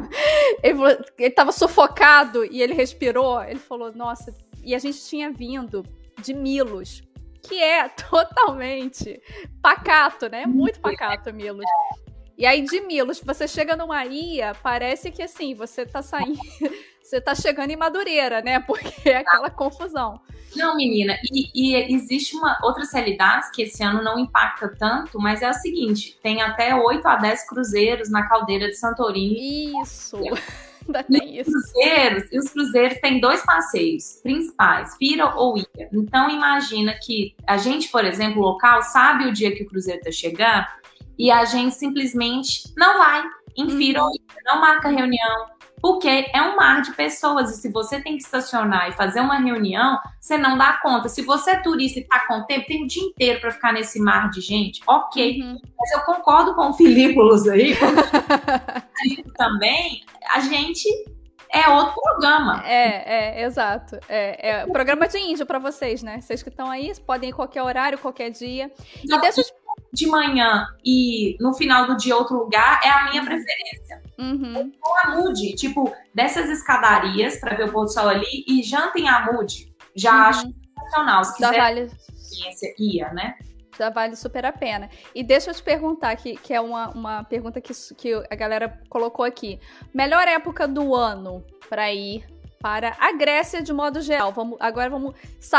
[0.63, 0.79] Ele,
[1.19, 3.43] ele tava sufocado e ele respirou.
[3.43, 4.33] Ele falou, nossa.
[4.63, 5.85] E a gente tinha vindo
[6.23, 7.03] de Milos,
[7.43, 9.21] que é totalmente
[9.61, 10.47] pacato, né?
[10.47, 11.67] Muito pacato, Milos.
[12.39, 16.39] E aí, de Milos, você chega numa ilha, parece que assim, você tá saindo.
[17.13, 18.59] você tá chegando em Madureira, né?
[18.67, 20.21] Porque é aquela confusão.
[20.57, 25.43] Não, menina, e, e, existe uma outras realidades que esse ano não impacta tanto, mas
[25.43, 29.81] é o seguinte: tem até 8 a 10 cruzeiros na caldeira de Santorini.
[29.81, 30.19] Isso.
[30.85, 31.51] Ainda tem isso.
[31.51, 35.89] Cruzeiros, e os cruzeiros têm dois passeios principais, Fira ou Ilha.
[35.93, 40.11] Então imagina que a gente, por exemplo, local, sabe o dia que o cruzeiro está
[40.11, 40.67] chegando
[41.17, 43.23] e a gente simplesmente não vai
[43.57, 44.09] em Fira uhum.
[44.09, 45.47] ou Ilha, não marca reunião,
[45.83, 49.39] porque é um mar de pessoas e se você tem que estacionar e fazer uma
[49.39, 51.09] reunião, você não dá conta.
[51.09, 54.01] Se você é turista e tá com tempo, tem o dia inteiro para ficar nesse
[54.01, 55.43] mar de gente, ok.
[55.43, 55.59] Uhum.
[55.77, 57.77] Mas eu concordo com o Filípolis aí,
[59.37, 60.89] também, a gente
[61.53, 62.63] é outro programa.
[62.65, 63.99] É, é, exato.
[64.09, 66.21] É, é programa de índio para vocês, né?
[66.21, 68.71] Vocês que estão aí, podem ir qualquer horário, qualquer dia.
[69.05, 69.43] Não, e deixa
[69.93, 74.02] de manhã e no final do dia outro lugar é a minha preferência.
[74.23, 74.73] Uhum.
[74.81, 79.09] Ou Amude, tipo, dessas escadarias para ver o pôr do sol ali e janta em
[79.09, 79.75] Amude.
[79.97, 80.23] Já uhum.
[80.23, 81.25] acho sensacional.
[81.25, 81.91] Se quiser, vale...
[82.79, 83.35] ia, né?
[83.77, 84.89] Já vale super a pena.
[85.15, 88.81] E deixa eu te perguntar, que, que é uma, uma pergunta que, que a galera
[88.89, 89.59] colocou aqui.
[89.93, 92.25] Melhor época do ano para ir
[92.63, 94.33] para a Grécia de modo geral.
[94.33, 95.15] Vamos, agora vamos.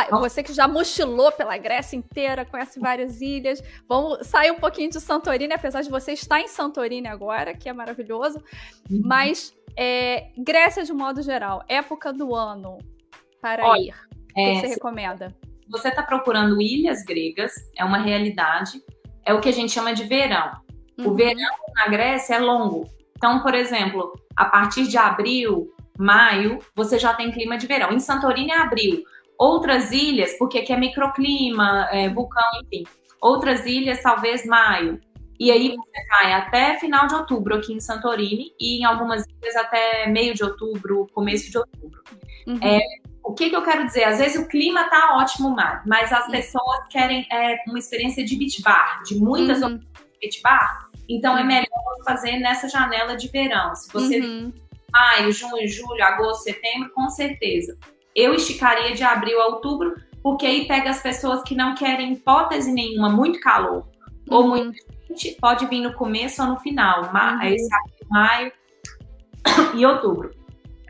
[0.09, 3.61] Você que já mochilou pela Grécia inteira, conhece várias ilhas.
[3.87, 7.73] Vamos sair um pouquinho de Santorini, apesar de você estar em Santorini agora, que é
[7.73, 8.41] maravilhoso.
[8.89, 9.01] Uhum.
[9.03, 12.77] Mas é, Grécia de modo geral, época do ano
[13.41, 13.93] para Olha, ir.
[14.31, 15.35] O que é, você recomenda?
[15.69, 18.81] Você está procurando ilhas gregas, é uma realidade.
[19.25, 20.51] É o que a gente chama de verão.
[20.97, 21.09] Uhum.
[21.09, 22.87] O verão na Grécia é longo.
[23.17, 27.91] Então, por exemplo, a partir de abril, maio, você já tem clima de verão.
[27.91, 29.03] Em Santorini é abril.
[29.37, 32.83] Outras ilhas, porque aqui é microclima, é, vulcão, enfim.
[33.21, 34.99] Outras ilhas, talvez maio.
[35.39, 39.55] E aí você vai até final de outubro aqui em Santorini e em algumas ilhas
[39.55, 42.01] até meio de outubro, começo de outubro.
[42.47, 42.59] Uhum.
[42.61, 42.79] É,
[43.23, 44.03] o que, que, eu quero dizer?
[44.03, 48.61] Às vezes o clima tá ótimo, mas as pessoas querem é, uma experiência de beach
[48.61, 49.77] bar, de muitas uhum.
[49.77, 49.87] de
[50.21, 50.89] beach bar.
[51.09, 51.67] Então é melhor
[52.05, 53.75] fazer nessa janela de verão.
[53.75, 54.53] Se você uhum
[54.93, 57.77] maio, junho, julho, agosto, setembro, com certeza.
[58.15, 62.71] Eu esticaria de abril a outubro, porque aí pega as pessoas que não querem hipótese
[62.71, 63.87] nenhuma, muito calor,
[64.29, 64.37] uhum.
[64.37, 64.77] ou muito
[65.13, 67.11] gente, pode vir no começo ou no final.
[67.11, 67.43] Ma uhum.
[67.43, 68.51] Esse aqui, maio
[69.75, 70.31] e outubro.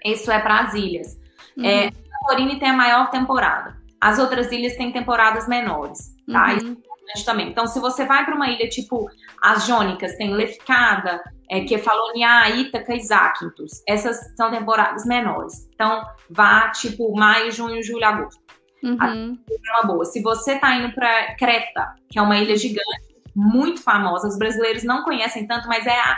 [0.04, 1.20] Isso é para as ilhas.
[1.58, 1.66] Uhum.
[1.66, 3.78] É, Santorini tem a maior temporada.
[4.00, 6.52] As outras ilhas têm temporadas menores, tá?
[6.52, 6.58] Uhum.
[6.58, 7.50] Isso é importante também.
[7.50, 9.10] Então, se você vai para uma ilha tipo
[9.42, 13.84] as Jônicas, tem Lefkada, é, Kefalonia, Ítaca e Zakynthos.
[13.88, 15.70] Essas são temporadas menores.
[15.74, 18.42] Então, vá tipo maio, junho, julho, agosto.
[18.82, 19.38] Uhum.
[19.50, 20.06] É uma boa.
[20.06, 24.84] Se você tá indo para Creta, que é uma ilha gigante, muito famosa, os brasileiros
[24.84, 26.18] não conhecem tanto, mas é a,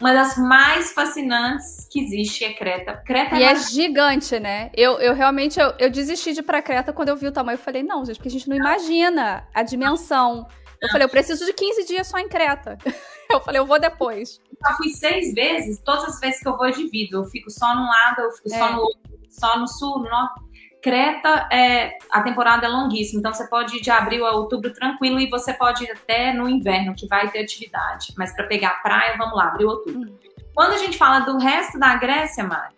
[0.00, 3.02] uma das mais fascinantes que existe é Creta.
[3.04, 4.70] Creta é e é, é gigante, né?
[4.74, 7.56] Eu, eu realmente eu, eu desisti de ir pra Creta quando eu vi o tamanho.
[7.56, 10.46] Eu falei, não, gente, porque a gente não imagina a dimensão.
[10.80, 12.78] Eu falei, eu preciso de 15 dias só em Creta.
[13.30, 14.40] Eu falei, eu vou depois.
[14.60, 17.18] Já fui seis vezes, todas as vezes que eu vou eu divido.
[17.18, 18.58] Eu fico só num lado, eu fico é.
[18.58, 20.49] só no outro, só no sul, no norte.
[20.82, 25.20] Creta, é, a temporada é longuíssima, então você pode ir de abril a outubro tranquilo
[25.20, 28.14] e você pode ir até no inverno, que vai ter atividade.
[28.16, 30.10] Mas para pegar praia, vamos lá, abril, outubro.
[30.10, 30.30] Hum.
[30.54, 32.74] Quando a gente fala do resto da Grécia, Mari,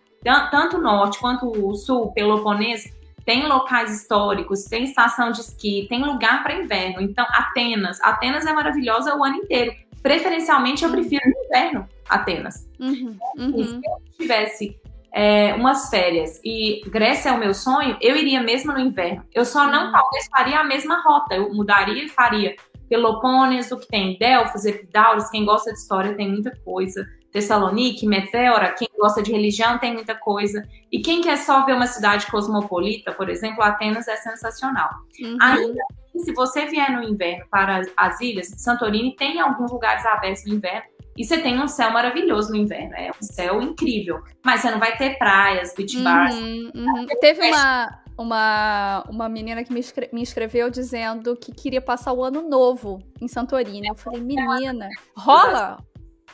[0.50, 2.88] tanto o norte quanto o sul, Peloponeso,
[3.24, 7.00] tem locais históricos, tem estação de esqui, tem lugar para inverno.
[7.00, 9.74] Então, Atenas, Atenas é maravilhosa o ano inteiro.
[10.02, 12.68] Preferencialmente, eu prefiro no inverno Atenas.
[12.80, 13.64] Uhum, uhum.
[13.64, 14.76] Se eu tivesse
[15.14, 19.24] é, umas férias e Grécia é o meu sonho, eu iria mesmo no inverno.
[19.34, 19.92] Eu só não uhum.
[19.92, 22.56] talvez faria a mesma rota, eu mudaria e faria
[22.88, 27.06] Peloponeso, que tem Delfos, Epidaurus, quem gosta de história tem muita coisa.
[27.30, 30.62] Tessalonique, Meteora, quem gosta de religião tem muita coisa.
[30.90, 34.90] E quem quer só ver uma cidade cosmopolita, por exemplo, Atenas é sensacional.
[35.18, 35.38] Uhum.
[35.40, 35.82] Ainda
[36.18, 40.82] se você vier no inverno para as ilhas, Santorini tem alguns lugares abertos no inverno,
[41.16, 44.22] e você tem um céu maravilhoso no inverno, é um céu incrível.
[44.44, 46.34] Mas você não vai ter praias, beach bars.
[46.34, 47.06] Uhum, uhum.
[47.20, 52.22] Teve uma uma, uma menina que me, escre me escreveu dizendo que queria passar o
[52.22, 53.88] ano novo em Santorini.
[53.88, 55.78] Eu falei, menina, rola?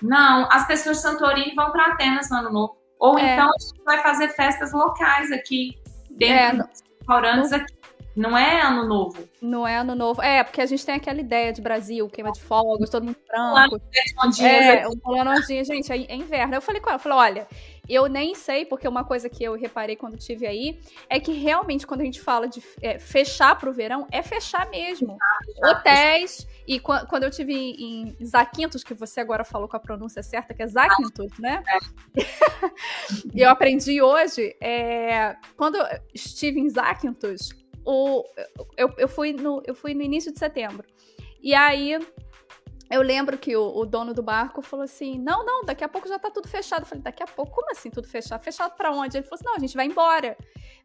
[0.03, 2.77] Não, as pessoas de Santorini vão para Atenas no ano novo.
[2.99, 3.35] Ou é.
[3.35, 5.77] então a gente vai fazer festas locais aqui,
[6.11, 7.78] dentro é, dos restaurantes aqui.
[8.18, 9.28] Não é ano novo.
[9.40, 10.20] Não é ano novo.
[10.20, 13.81] É, porque a gente tem aquela ideia de Brasil, queima de fogos, todo mundo branco.
[14.42, 16.57] É, um polonodinho, gente, é inverno.
[16.57, 17.48] Eu falei com ela, eu falei, olha,
[17.88, 21.87] eu nem sei, porque uma coisa que eu reparei quando tive aí é que realmente
[21.87, 25.16] quando a gente fala de é, fechar para o verão, é fechar mesmo.
[25.64, 26.44] Hotéis.
[26.66, 30.62] E quando eu tive em Zakynthos, que você agora falou com a pronúncia certa, que
[30.64, 31.62] é Zakynthos, né?
[31.68, 31.78] É.
[33.33, 34.57] eu aprendi hoje.
[34.61, 37.50] É, quando eu estive em Zakynthos,
[37.90, 38.22] o,
[38.77, 40.87] eu, eu, fui no, eu fui no início de setembro.
[41.42, 41.98] E aí
[42.90, 46.07] eu lembro que o, o, dono do barco falou assim: não, não, daqui a pouco
[46.07, 46.83] já tá tudo fechado.
[46.83, 48.42] Eu falei, daqui a pouco, como assim tudo fechado?
[48.42, 49.16] Fechado para onde?
[49.16, 50.37] Ele falou assim: não, a gente vai embora.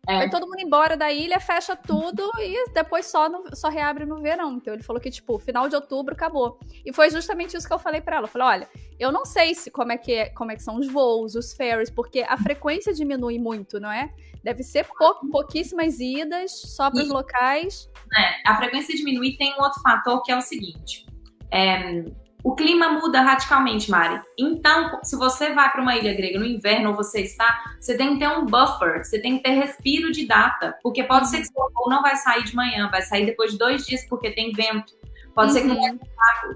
[0.08, 0.18] É.
[0.18, 4.22] Vai todo mundo embora da ilha, fecha tudo e depois só, no, só reabre no
[4.22, 4.54] verão.
[4.54, 6.58] Então ele falou que, tipo, final de outubro acabou.
[6.86, 8.26] E foi justamente isso que eu falei para ela.
[8.26, 10.78] Eu falei: olha, eu não sei se como é, que é, como é que são
[10.78, 14.14] os voos, os ferries, porque a frequência diminui muito, não é?
[14.44, 17.90] Deve ser pou, pouquíssimas idas só para os locais.
[18.16, 21.06] É, a frequência diminui tem um outro fator que é o seguinte
[21.54, 22.04] é,
[22.44, 24.20] o clima muda radicalmente, Mari.
[24.38, 28.14] Então, se você vai para uma ilha grega no inverno ou você está, você tem
[28.14, 31.46] que ter um buffer, você tem que ter respiro de data, porque pode ser que
[31.46, 34.52] seu voo não vai sair de manhã, vai sair depois de dois dias porque tem
[34.52, 34.94] vento.
[35.34, 35.54] Pode uhum.
[35.54, 36.00] ser que uhum.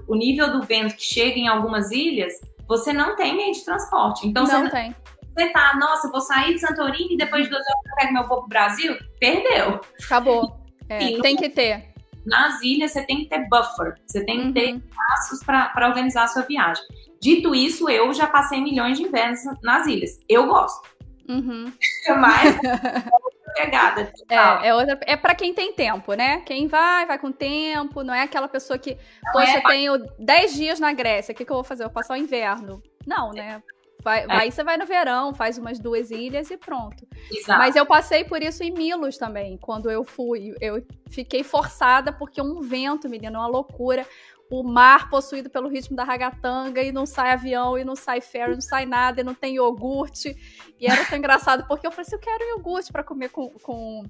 [0.08, 2.34] o nível do vento que chega em algumas ilhas,
[2.66, 4.26] você não tem meio de transporte.
[4.26, 4.90] Então, não você tem.
[4.90, 5.07] Você
[5.46, 8.40] tá, nossa, vou sair de Santorini e depois de duas horas eu pego meu voo
[8.40, 8.96] pro Brasil?
[9.20, 9.80] Perdeu.
[10.04, 10.58] Acabou.
[10.88, 11.88] É, Sim, tem que ter
[12.28, 14.82] nas ilhas você tem que ter buffer, você tem que ter uhum.
[14.94, 16.84] passos para organizar a sua viagem.
[17.20, 20.20] Dito isso, eu já passei milhões de invernos nas ilhas.
[20.28, 20.86] Eu gosto.
[21.28, 21.72] Uhum.
[22.20, 24.12] Mas é outra pegada.
[24.28, 26.40] É, é, outra, é para quem tem tempo, né?
[26.42, 30.54] Quem vai, vai com tempo, não é aquela pessoa que, não poxa, é, tenho 10
[30.54, 31.84] dias na Grécia, o que, que eu vou fazer?
[31.84, 32.82] Eu vou passar o inverno.
[33.06, 33.62] Não, né?
[34.02, 34.26] Vai, é.
[34.28, 37.06] Aí você vai no verão, faz umas duas ilhas e pronto.
[37.30, 37.58] Exato.
[37.58, 40.54] Mas eu passei por isso em Milos também, quando eu fui.
[40.60, 44.06] Eu fiquei forçada porque um vento, menina, uma loucura
[44.50, 48.54] o mar possuído pelo ritmo da ragatanga e não sai avião e não sai ferry,
[48.54, 50.36] não sai nada e não tem iogurte.
[50.80, 54.04] E era tão engraçado porque eu falei assim: eu quero iogurte para comer com, com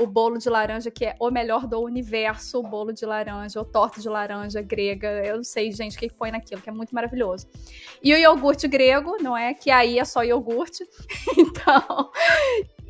[0.00, 3.64] o bolo de laranja, que é o melhor do universo, o bolo de laranja, ou
[3.64, 5.08] torta de laranja grega.
[5.24, 7.48] Eu não sei, gente, o que, põe naquilo, que é muito maravilhoso.
[8.02, 9.52] E o iogurte grego, não é?
[9.52, 10.84] Que aí é só iogurte.
[11.36, 12.10] então,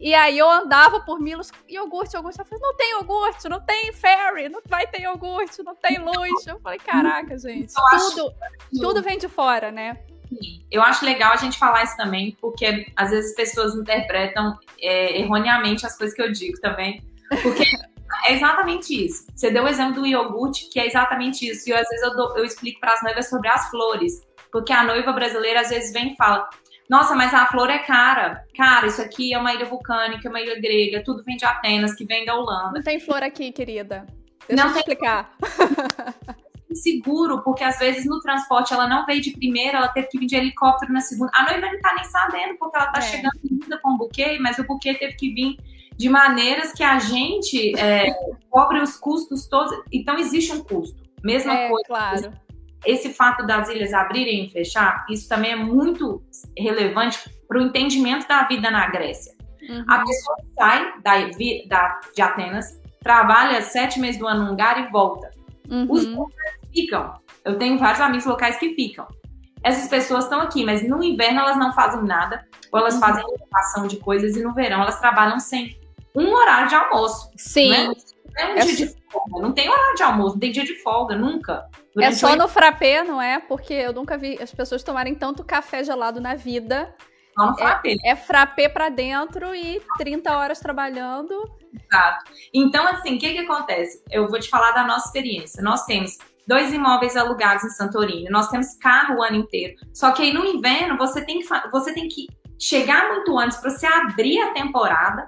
[0.02, 2.40] e aí eu andava por Milos, iogurte, iogurte.
[2.40, 6.44] Eu falei, não tem iogurte, não tem ferry, não vai ter iogurte, não tem luz.
[6.44, 8.34] Eu falei, caraca, gente, tudo,
[8.80, 9.96] tudo vem de fora, né?
[10.72, 15.20] Eu acho legal a gente falar isso também, porque às vezes as pessoas interpretam é,
[15.20, 17.00] erroneamente as coisas que eu digo também.
[17.40, 17.62] Porque
[18.26, 19.26] é exatamente isso.
[19.36, 21.68] Você deu o exemplo do iogurte, que é exatamente isso.
[21.68, 24.20] E eu, às vezes eu, dou, eu explico para as noivas sobre as flores.
[24.50, 26.48] Porque a noiva brasileira às vezes vem e fala:
[26.92, 28.44] nossa, mas a flor é cara.
[28.54, 31.94] Cara, isso aqui é uma ilha vulcânica, é uma ilha grega, tudo vem de Atenas,
[31.94, 32.72] que vem da Holanda.
[32.74, 34.04] Não tem flor aqui, querida.
[34.46, 34.92] Deixa não eu te tem...
[34.92, 35.34] explicar.
[36.74, 40.26] seguro, porque às vezes no transporte ela não veio de primeira, ela teve que vir
[40.26, 41.32] de helicóptero na segunda.
[41.34, 43.02] A noiva não tá nem sabendo, porque ela tá é.
[43.02, 45.56] chegando ainda com o buquê, mas o buquê teve que vir
[45.96, 48.12] de maneiras que a gente é,
[48.50, 49.72] cobre os custos todos.
[49.90, 51.02] Então existe um custo.
[51.24, 51.86] Mesma é, coisa.
[51.86, 52.42] Claro
[52.84, 56.22] esse fato das ilhas abrirem e fechar, isso também é muito
[56.58, 57.18] relevante
[57.48, 59.34] para o entendimento da vida na Grécia.
[59.68, 59.84] Uhum.
[59.88, 61.12] A pessoa sai da,
[61.68, 65.30] da, de Atenas, trabalha sete meses do ano num lugar e volta.
[65.70, 65.86] Uhum.
[65.88, 67.14] Os locais ficam.
[67.44, 69.06] Eu tenho vários amigos locais que ficam.
[69.62, 73.00] Essas pessoas estão aqui, mas no inverno elas não fazem nada, ou elas uhum.
[73.00, 75.78] fazem ocupação de coisas, e no verão elas trabalham sem
[76.14, 77.30] um horário de almoço.
[77.36, 77.70] Sim.
[77.70, 77.86] Né?
[77.86, 77.94] Não
[78.36, 80.82] é um é dia de folga, não tem horário de almoço, não tem dia de
[80.82, 81.68] folga, nunca.
[81.98, 83.38] É só no frappé, não é?
[83.38, 86.94] Porque eu nunca vi as pessoas tomarem tanto café gelado na vida.
[87.38, 87.96] Só no frappé.
[88.04, 91.34] É, é frappé para dentro e 30 horas trabalhando.
[91.74, 92.24] Exato.
[92.52, 94.02] Então, assim, o que que acontece?
[94.10, 95.62] Eu vou te falar da nossa experiência.
[95.62, 99.74] Nós temos dois imóveis alugados em Santorini, nós temos carro o ano inteiro.
[99.92, 102.26] Só que aí no inverno você tem que, você tem que
[102.58, 105.26] chegar muito antes para você abrir a temporada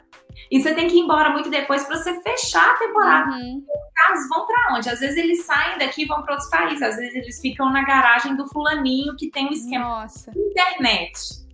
[0.51, 3.31] e você tem que ir embora muito depois para você fechar a temporada.
[3.33, 3.59] Uhum.
[3.59, 4.89] Os carros vão para onde?
[4.89, 6.83] Às vezes eles saem daqui e vão para outros países.
[6.83, 10.31] Às vezes eles ficam na garagem do fulaninho que tem um esquema Nossa.
[10.37, 11.45] internet.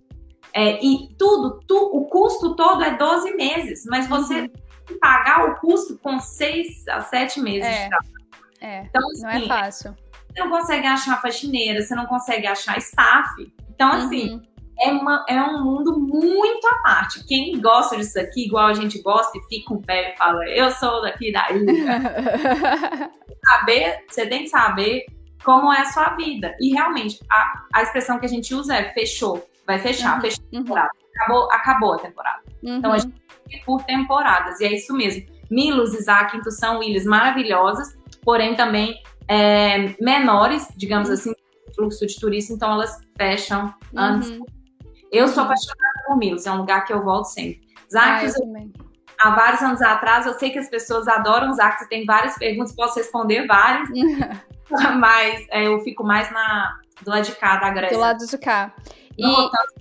[0.53, 4.47] É, e tudo, tu, o custo todo é 12 meses, mas você uhum.
[4.47, 7.83] tem que pagar o custo com 6 a 7 meses é.
[7.83, 8.11] de trabalho.
[8.59, 9.95] É, então, assim, não é fácil.
[10.27, 13.51] Você não consegue achar faxineira, você não consegue achar staff.
[13.69, 14.50] Então, assim, uhum
[14.81, 17.23] é, uma, é um mundo muito à parte.
[17.25, 20.71] Quem gosta disso aqui, igual a gente gosta, e fica com pé e fala, eu
[20.71, 23.11] sou daqui da ilha.
[23.45, 25.05] saber, você tem que saber
[25.43, 26.55] como é a sua vida.
[26.59, 29.47] E realmente, a, a expressão que a gente usa é fechou.
[29.65, 30.21] Vai fechar, uhum.
[30.21, 30.63] fechou a uhum.
[30.63, 30.91] temporada.
[31.15, 32.41] Acabou, acabou a temporada.
[32.63, 32.77] Uhum.
[32.77, 33.13] Então a gente
[33.47, 35.25] tem por temporadas, e é isso mesmo.
[35.49, 41.13] Milos, Isaac, são ilhas maravilhosas, porém também é, menores, digamos uhum.
[41.13, 41.33] assim,
[41.75, 44.29] fluxo de turista, então elas fecham antes.
[44.29, 44.45] Uhum.
[45.11, 47.61] Eu sou apaixonada por Milos, é um lugar que eu volto sempre.
[47.91, 48.33] Zacos,
[49.19, 52.97] há vários anos atrás, eu sei que as pessoas adoram Zacos, tem várias perguntas, posso
[52.97, 53.89] responder várias,
[54.97, 57.97] mas é, eu fico mais na, do lado de cá da Grécia.
[57.97, 58.73] Do lado de cá.
[59.17, 59.23] E,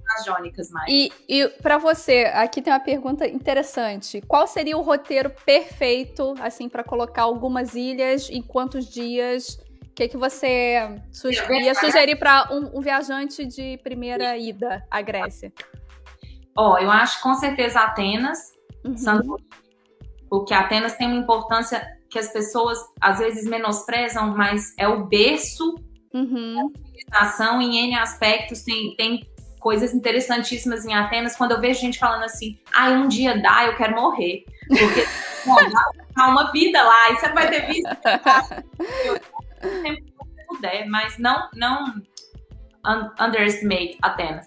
[0.05, 0.91] nas jônicas mais.
[0.91, 4.21] E, e para você, aqui tem uma pergunta interessante.
[4.23, 9.59] Qual seria o roteiro perfeito, assim, para colocar algumas ilhas em quantos dias?
[9.91, 15.03] O que, que você su ia sugerir para um, um, viajante de primeira ida à
[15.03, 15.53] Grécia?
[16.57, 18.39] Ó, oh, eu acho com certeza Atenas,
[18.85, 18.97] uhum.
[18.97, 19.49] Santorini,
[20.29, 25.75] porque Atenas tem uma importância que as pessoas às vezes menosprezam, mas é o berço
[26.15, 26.73] uhum.
[26.73, 28.63] da civilização em N aspectos.
[28.63, 29.29] Tem, tem
[29.59, 31.37] coisas interessantíssimas em Atenas.
[31.37, 34.45] Quando eu vejo gente falando assim, ah, um dia dá, eu quero morrer.
[34.69, 35.07] Porque
[35.47, 35.57] bom,
[36.17, 37.91] dá uma vida lá, e você vai ter visto.
[39.61, 42.03] sempre que você puder, mas não, não
[43.21, 44.47] underestimate Atenas.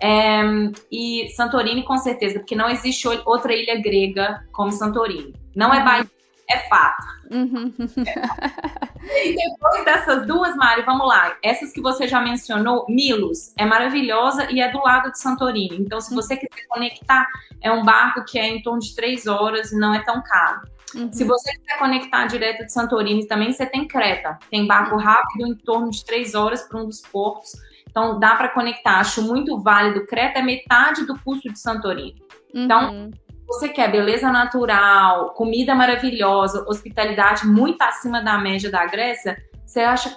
[0.00, 0.42] É,
[0.90, 5.34] e Santorini, com certeza, porque não existe outra ilha grega como Santorini.
[5.54, 6.10] Não é Bahia,
[6.50, 7.04] é fato.
[7.30, 7.72] Uhum.
[8.06, 9.28] É.
[9.28, 11.36] E depois dessas duas, Mari, vamos lá.
[11.42, 15.76] Essas que você já mencionou, Milos, é maravilhosa e é do lado de Santorini.
[15.76, 17.26] Então, se você quiser conectar,
[17.60, 20.62] é um barco que é em torno de três horas e não é tão caro.
[20.94, 21.12] Uhum.
[21.12, 24.38] Se você quiser conectar direto de Santorini, também você tem Creta.
[24.50, 27.52] Tem barco rápido em torno de três horas para um dos portos.
[27.88, 29.00] Então, dá para conectar.
[29.00, 30.06] Acho muito válido.
[30.06, 32.22] Creta é metade do custo de Santorini.
[32.54, 33.10] Então, uhum
[33.46, 40.16] você quer beleza natural, comida maravilhosa, hospitalidade muito acima da média da Grécia, você acha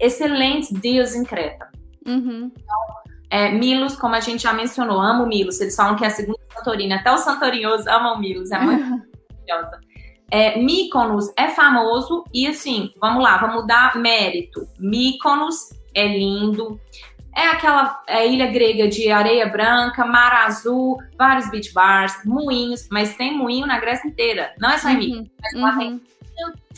[0.00, 1.70] excelentes dias em Creta.
[2.06, 2.50] Uhum.
[2.56, 2.78] Então,
[3.30, 5.60] é, Milos, como a gente já mencionou, amo Milos.
[5.60, 6.94] Eles falam que é a segunda Santorini.
[6.94, 8.84] Até os santoriosos amam Milos, é muito
[9.48, 9.80] maravilhosa.
[10.30, 14.66] É, Mykonos é famoso e assim, vamos lá, vamos dar mérito.
[14.78, 16.78] Mykonos é lindo,
[17.38, 23.16] é aquela é, ilha grega de areia branca, mar azul, vários beach bars, moinhos, mas
[23.16, 24.52] tem moinho na Grécia inteira.
[24.58, 25.30] Não é só em uhum.
[25.40, 25.78] Mas lá uhum.
[25.78, 26.02] tem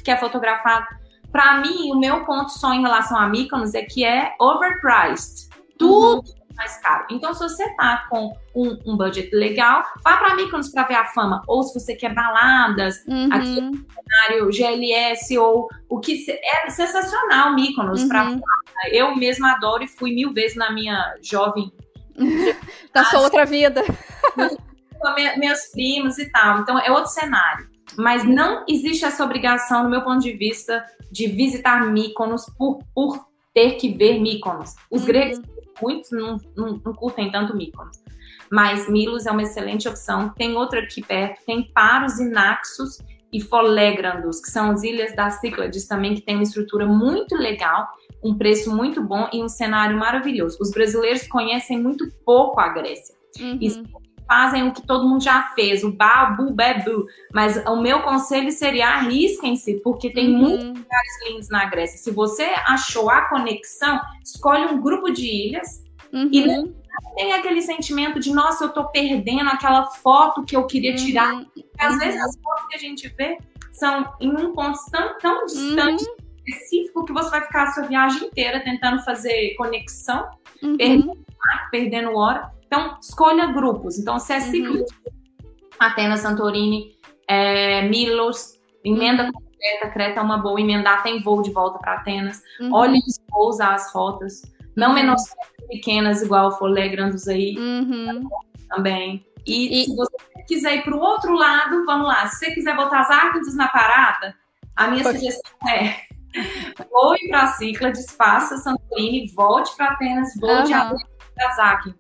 [0.05, 0.87] que é fotografado.
[1.33, 5.49] Para mim, o meu ponto só em relação a Mykonos é que é overpriced.
[5.79, 7.07] Tudo uhum mais caro.
[7.11, 11.07] Então, se você tá com um, um budget legal, vá para Mykonos para ver a
[11.07, 11.43] fama.
[11.49, 13.29] Ou se você quer baladas, uhum.
[13.33, 18.09] aqui cenário GLS ou o que é sensacional Mykonos uhum.
[18.09, 18.39] para
[18.93, 21.73] eu mesma adoro e fui mil vezes na minha jovem
[22.93, 23.83] da sua outra vida.
[25.39, 26.61] Meus primos e tal.
[26.61, 27.71] Então é outro cenário.
[27.97, 33.31] Mas não existe essa obrigação, no meu ponto de vista, de visitar Mykonos por, por
[33.55, 34.75] ter que ver Mykonos.
[34.91, 35.07] Os uhum.
[35.07, 35.41] gregos
[35.81, 38.03] muitos não, não, não curtem tanto Mykonos.
[38.51, 40.31] Mas Milos é uma excelente opção.
[40.31, 42.99] Tem outra aqui perto, tem Paros e Naxos
[43.33, 47.89] e Folegrandos, que são as ilhas das Cíclades também, que tem uma estrutura muito legal,
[48.23, 50.59] um preço muito bom e um cenário maravilhoso.
[50.61, 53.15] Os brasileiros conhecem muito pouco a Grécia.
[53.39, 53.59] Uhum.
[53.61, 53.69] E
[54.31, 57.05] fazem o que todo mundo já fez, o babu, bebu.
[57.35, 60.39] Mas o meu conselho seria arrisquem-se, porque tem uhum.
[60.39, 61.99] muitos lugares lindos na Grécia.
[61.99, 66.29] Se você achou a conexão, escolhe um grupo de ilhas uhum.
[66.31, 66.73] e não
[67.17, 71.35] tem aquele sentimento de, nossa, eu tô perdendo aquela foto que eu queria tirar.
[71.35, 71.47] Uhum.
[71.77, 72.27] Às vezes uhum.
[72.27, 73.37] as fotos que a gente vê
[73.73, 76.17] são em um ponto tão, tão distante, uhum.
[76.47, 80.25] específico, que você vai ficar a sua viagem inteira tentando fazer conexão,
[80.63, 80.77] uhum.
[80.77, 81.23] perdendo,
[81.71, 82.51] perdendo hora.
[82.67, 83.99] Então, escolha grupos.
[83.99, 84.43] Então, se é uhum.
[84.43, 84.85] ciclo
[85.79, 86.97] Atenas, Santorini,
[87.29, 89.33] é, Milos, emenda uhum.
[89.33, 92.43] com Creta, Creta é uma boa, emendar tem voo de volta para Atenas.
[92.61, 92.73] Uhum.
[92.73, 94.43] Olhe os voos, as rotas.
[94.77, 94.95] Não uhum.
[95.69, 98.29] pequenas, igual Folegrandos aí, uhum.
[98.69, 99.25] também.
[99.47, 102.27] E, e, se você quiser ir para o outro lado, vamos lá.
[102.29, 104.35] Se você quiser botar as árvores na parada,
[104.77, 106.10] a minha sugestão é
[106.91, 110.79] voe para a Cíclades, faça Santorini, volte para Atenas, volte uhum.
[110.79, 110.95] a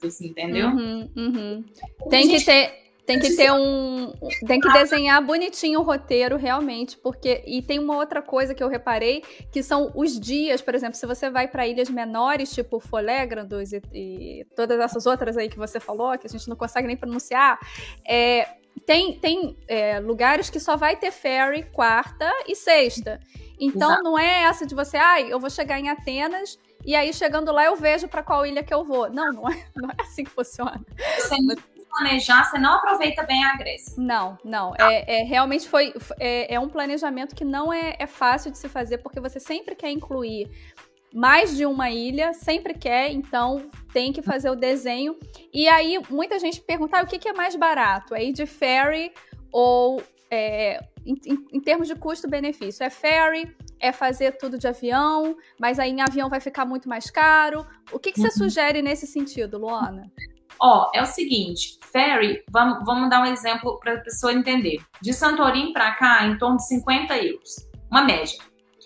[0.05, 0.69] assim, entendeu?
[0.69, 1.65] Uhum, uhum.
[2.09, 2.81] Tem que ter.
[3.07, 4.13] Tem que ter um.
[4.47, 7.43] Tem que desenhar bonitinho o roteiro, realmente, porque.
[7.45, 11.07] E tem uma outra coisa que eu reparei, que são os dias, por exemplo, se
[11.07, 15.81] você vai para ilhas menores, tipo Folégrandos e, e, todas essas outras aí que você
[15.81, 17.59] falou, que a gente não consegue nem pronunciar,
[18.07, 18.47] é,
[18.87, 23.21] tem, tem é, lugares que só vai ter ferry quarta e sexta.
[23.59, 24.03] Então Exato.
[24.03, 27.53] não é essa de você, ai, ah, eu vou chegar em Atenas e aí chegando
[27.53, 29.11] lá eu vejo para qual ilha que eu vou.
[29.11, 30.81] Não, não é, não é assim que funciona.
[31.19, 31.37] Você
[31.91, 33.95] planejar, você não aproveita bem a Grécia.
[33.99, 34.75] Não, não.
[34.79, 35.93] É, é, realmente foi.
[36.19, 39.75] É, é, um planejamento que não é, é fácil de se fazer, porque você sempre
[39.75, 40.49] quer incluir
[41.13, 45.17] mais de uma ilha, sempre quer, então tem que fazer o desenho.
[45.53, 48.15] E aí, muita gente pergunta: ah, o que, que é mais barato?
[48.15, 49.13] É ir de ferry
[49.53, 50.03] ou.
[50.33, 51.17] É, em,
[51.53, 56.29] em, termos de custo-benefício, é ferry, é fazer tudo de avião, mas aí em avião
[56.29, 57.67] vai ficar muito mais caro.
[57.91, 58.49] O que, que você uhum.
[58.49, 60.11] sugere nesse sentido, Luana?
[60.61, 64.79] Ó, é o seguinte, ferry, vamos, vamos dar um exemplo para a pessoa entender.
[65.01, 68.39] De Santorini para cá, em torno de 50 euros, uma média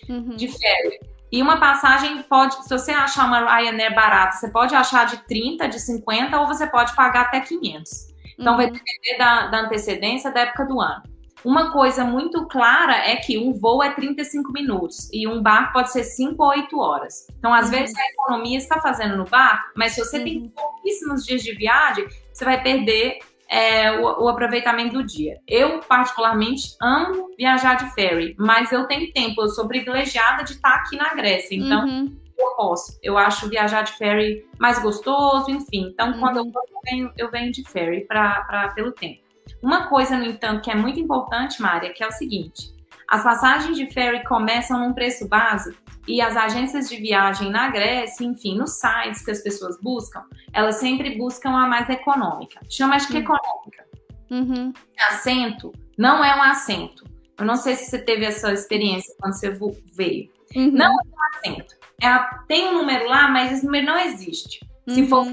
[0.09, 0.37] uhum.
[0.37, 1.01] de ferry.
[1.35, 5.67] E uma passagem pode, se você achar uma Ryanair barata, você pode achar de 30,
[5.67, 7.91] de 50, ou você pode pagar até 500.
[8.39, 8.57] Então uhum.
[8.57, 11.03] vai depender da, da antecedência da época do ano.
[11.45, 15.91] Uma coisa muito clara é que um voo é 35 minutos e um barco pode
[15.91, 17.27] ser 5 ou 8 horas.
[17.37, 17.73] Então, às uhum.
[17.73, 20.25] vezes, a economia está fazendo no barco, mas se você uhum.
[20.25, 23.19] tem pouquíssimos dias de viagem, você vai perder
[23.49, 25.39] é, o, o, aproveitamento do dia.
[25.47, 30.75] Eu, particularmente, amo viajar de ferry, mas eu tenho tempo, eu sou privilegiada de estar
[30.75, 32.17] aqui na Grécia, então uhum.
[32.39, 32.99] eu posso.
[33.03, 35.91] Eu acho viajar de ferry mais gostoso, enfim.
[35.93, 36.53] Então, quando eu, uhum.
[36.55, 39.23] eu venho, eu venho de ferry pra, pra, pelo tempo.
[39.63, 42.74] Uma coisa, no entanto, que é muito importante, Mária, que é o seguinte:
[43.09, 45.77] as passagens de ferry começam num preço base
[46.07, 50.77] e as agências de viagem na Grécia, enfim, nos sites que as pessoas buscam, elas
[50.77, 52.61] sempre buscam a mais econômica.
[52.69, 53.23] Chama acho que uhum.
[53.23, 53.85] econômica.
[54.31, 54.73] Uhum.
[55.09, 57.05] Assento não é um assento.
[57.39, 59.51] Eu não sei se você teve essa experiência quando você
[59.93, 60.31] veio.
[60.55, 60.71] Uhum.
[60.71, 61.75] Não é um assento.
[62.03, 62.09] É,
[62.47, 64.61] tem um número lá, mas esse número não existe.
[64.87, 65.09] Se uhum.
[65.09, 65.27] for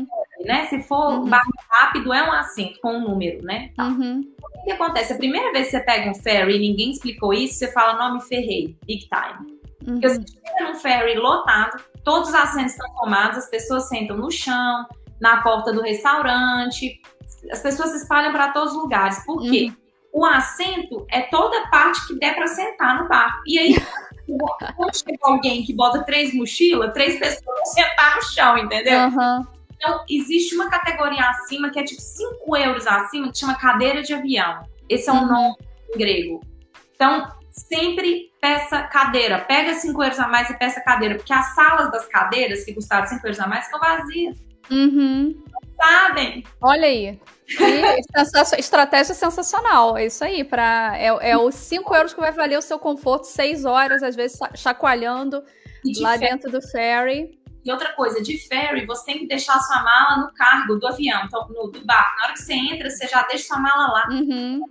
[0.46, 0.66] né?
[0.68, 1.30] Se for uhum.
[1.30, 3.72] barco rápido, é um assento com um número, né?
[3.76, 3.88] Tá.
[3.88, 4.22] Uhum.
[4.42, 5.14] O que, acontece?
[5.14, 8.22] A primeira vez que você pega um ferry e ninguém explicou isso, você fala nome
[8.22, 9.60] ferrei, big time.
[9.86, 10.00] Uhum.
[10.00, 14.32] Porque você chega num ferry lotado, todos os assentos estão tomados, as pessoas sentam no
[14.32, 14.86] chão,
[15.20, 17.02] na porta do restaurante,
[17.52, 19.24] as pessoas se espalham para todos os lugares.
[19.26, 19.68] Por quê?
[19.70, 19.82] Uhum.
[20.14, 23.42] O assento é toda a parte que der para sentar no barco.
[23.48, 23.76] E aí,
[24.76, 29.00] quando chega alguém que bota três mochilas, três pessoas vão sentar no chão, entendeu?
[29.00, 29.46] Uhum.
[29.76, 34.14] Então, existe uma categoria acima, que é tipo 5 euros acima, que chama cadeira de
[34.14, 34.64] avião.
[34.88, 35.28] Esse é o um uhum.
[35.28, 35.56] nome
[35.94, 36.42] em grego.
[36.94, 39.40] Então, sempre peça cadeira.
[39.40, 41.16] Pega 5 euros a mais e peça cadeira.
[41.16, 44.38] Porque as salas das cadeiras, que custaram 5 euros a mais, estão vazias.
[44.70, 45.44] Uhum.
[45.82, 46.44] Sabem.
[46.62, 47.20] Olha aí.
[47.60, 49.98] E estratégia sensacional.
[49.98, 50.44] É isso aí.
[50.44, 54.16] Pra, é, é os 5 euros que vai valer o seu conforto, 6 horas, às
[54.16, 55.44] vezes, chacoalhando
[56.00, 56.32] lá ferry.
[56.32, 57.40] dentro do ferry.
[57.64, 61.24] E outra coisa, de ferry, você tem que deixar sua mala no cargo do avião,
[61.26, 62.18] então, no, do barco.
[62.18, 64.08] Na hora que você entra, você já deixa sua mala lá.
[64.10, 64.62] Uhum.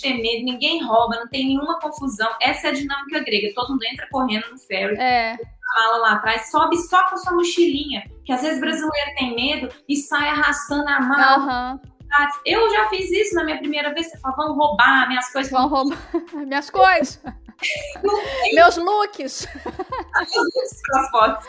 [0.00, 2.28] Ter medo, ninguém rouba, não tem nenhuma confusão.
[2.40, 3.52] Essa é a dinâmica grega.
[3.54, 4.96] Todo mundo entra correndo no ferry.
[4.96, 5.32] É.
[5.32, 8.04] A mala lá atrás, sobe só com a sua mochilinha.
[8.24, 11.72] Que às vezes brasileiro tem medo e sai arrastando a mala.
[11.72, 11.92] Uhum.
[12.44, 14.10] Eu já fiz isso na minha primeira vez.
[14.10, 15.50] Você fala, vão roubar minhas coisas.
[15.50, 15.98] Vão roubar
[16.46, 17.20] minhas coisas.
[18.54, 19.46] Meus looks.
[20.14, 21.46] As fotos.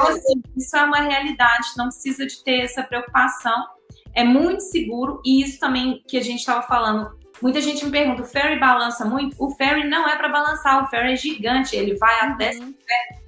[0.00, 3.66] Assim, isso é uma realidade, não precisa de ter essa preocupação.
[4.14, 7.18] É muito seguro e isso também que a gente estava falando.
[7.42, 9.36] Muita gente me pergunta, o ferry balança muito?
[9.38, 12.32] O ferry não é para balançar, o ferry é gigante, ele vai uhum.
[12.32, 12.52] até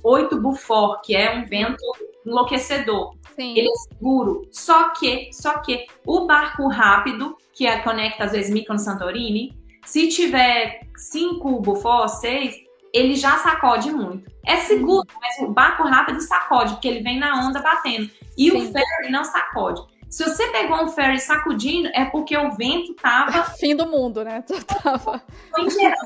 [0.02, 1.82] 8 bufor, que é um vento
[2.26, 3.14] enlouquecedor.
[3.34, 3.56] Sim.
[3.56, 4.48] Ele é seguro.
[4.50, 10.08] Só que, só que o barco rápido, que é, conecta às vezes Mykonos Santorini, se
[10.08, 12.56] tiver cinco bufó, seis,
[12.92, 14.30] ele já sacode muito.
[14.44, 15.20] É seguro, uhum.
[15.20, 18.10] mas o barco rápido sacode, porque ele vem na onda batendo.
[18.36, 18.56] E Sim.
[18.56, 19.82] o ferry não sacode.
[20.08, 23.44] Se você pegou um ferry sacudindo, é porque o vento tava.
[23.58, 24.42] Fim do mundo, né?
[24.82, 25.22] Tava...
[25.58, 25.98] Em geral,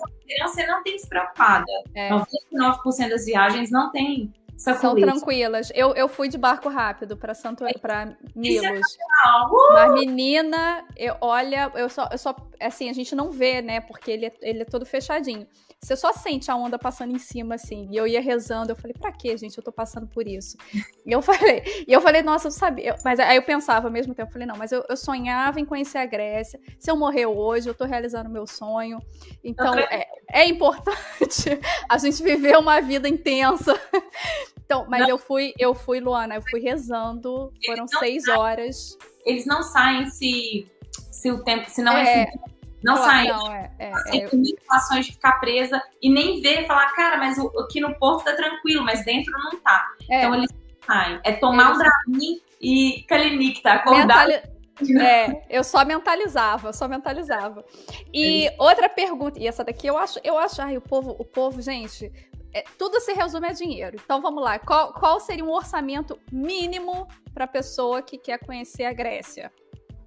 [0.43, 1.64] você não tem que se preocupar.
[1.95, 2.11] É.
[2.11, 5.73] 99% das viagens não tem são tranquilas.
[5.75, 8.65] Eu, eu fui de barco rápido para Santo para Milos.
[8.65, 9.73] É uh!
[9.73, 13.81] Mas menina, eu, olha, eu só, eu só assim, a gente não vê, né?
[13.81, 15.47] Porque ele é, ele é todo fechadinho.
[15.83, 17.89] Você só sente a onda passando em cima, assim.
[17.91, 19.57] E eu ia rezando, eu falei, pra que, gente?
[19.57, 20.57] Eu tô passando por isso.
[21.07, 22.95] E eu falei, e eu falei, nossa, eu sabia.
[23.03, 25.64] Mas aí eu pensava ao mesmo tempo, eu falei, não, mas eu, eu sonhava em
[25.64, 26.61] conhecer a Grécia.
[26.78, 29.01] Se eu morrer hoje, eu tô realizando meu sonho.
[29.43, 31.59] Então, é, é importante
[31.89, 33.74] a gente viver uma vida intensa.
[34.70, 35.09] Então, mas não.
[35.09, 38.97] eu fui, eu fui, Luana, eu fui rezando, foram seis saem, horas.
[39.26, 40.64] Eles não saem se,
[41.11, 42.33] se o tempo, se não é, é
[42.83, 43.28] não claro, saem.
[43.28, 47.39] Não, é, é, é, tem situações de ficar presa e nem ver, falar, cara, mas
[47.39, 49.87] o, aqui no porto tá tranquilo, mas dentro não tá.
[50.11, 50.18] É.
[50.18, 50.51] Então eles
[50.87, 51.20] saem.
[51.24, 53.74] É tomar um Dramin e Kalinick, tá?
[53.74, 54.26] Acordar.
[54.26, 54.43] Mentali...
[54.99, 57.62] É, eu só mentalizava, só mentalizava.
[58.14, 61.61] E outra pergunta, e essa daqui eu acho, eu acho, ai, o povo, o povo,
[61.61, 62.11] gente,
[62.53, 63.99] é, tudo se resume a dinheiro.
[64.03, 64.59] Então vamos lá.
[64.59, 69.53] Qual, qual seria um orçamento mínimo para pessoa que quer conhecer a Grécia?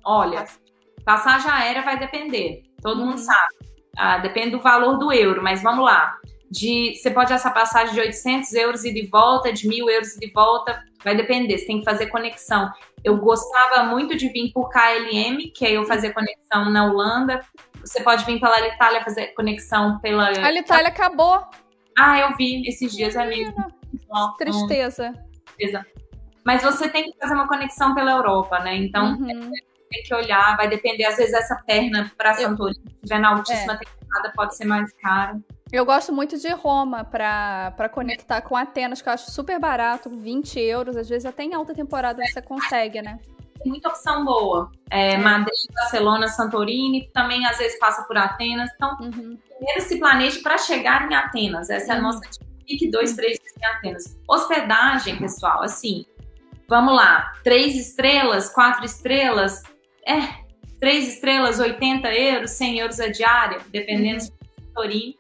[0.04, 0.46] Olha,
[1.06, 2.64] passagem aérea vai depender.
[2.82, 3.08] Todo uhum.
[3.08, 3.56] mundo sabe.
[3.98, 6.18] Ah, depende do valor do euro, mas vamos lá.
[6.50, 10.20] De, você pode essa passagem de 800 euros e de volta, de 1.000 euros e
[10.20, 12.72] de volta, vai depender, você tem que fazer conexão.
[13.04, 17.42] Eu gostava muito de vir por KLM, que é eu fazer conexão na Holanda.
[17.82, 20.30] Você pode vir pela Itália fazer conexão pela.
[20.30, 21.44] A Itália acabou.
[21.98, 23.66] Ah, eu vi esses dias mesmo.
[24.38, 25.14] Tristeza.
[25.58, 25.86] Tristeza.
[26.46, 28.76] Mas você tem que fazer uma conexão pela Europa, né?
[28.76, 29.52] Então uhum.
[29.94, 31.06] Tem que olhar, vai depender.
[31.06, 33.78] Às vezes essa perna para Santorini, se estiver na altíssima é.
[33.78, 35.40] temporada, pode ser mais cara.
[35.72, 40.60] Eu gosto muito de Roma para conectar com Atenas, que eu acho super barato, 20
[40.60, 43.20] euros, às vezes até em alta temporada você consegue, né?
[43.60, 44.70] Tem muita opção boa.
[44.92, 45.18] É, é.
[45.18, 48.70] Madrid, Barcelona, Santorini, também às vezes passa por Atenas.
[48.76, 49.38] Então, uhum.
[49.58, 51.70] primeiro se planeje para chegar em Atenas.
[51.70, 52.04] Essa é a uhum.
[52.04, 52.22] nossa
[52.68, 54.20] fique dois, três dias em Atenas.
[54.28, 56.06] Hospedagem, pessoal, assim,
[56.68, 59.64] vamos lá, três estrelas, quatro estrelas,
[60.08, 60.44] é,
[60.80, 64.30] três estrelas, 80 euros, 100 euros a diária, dependendo uhum.
[64.30, 65.18] do Santorini.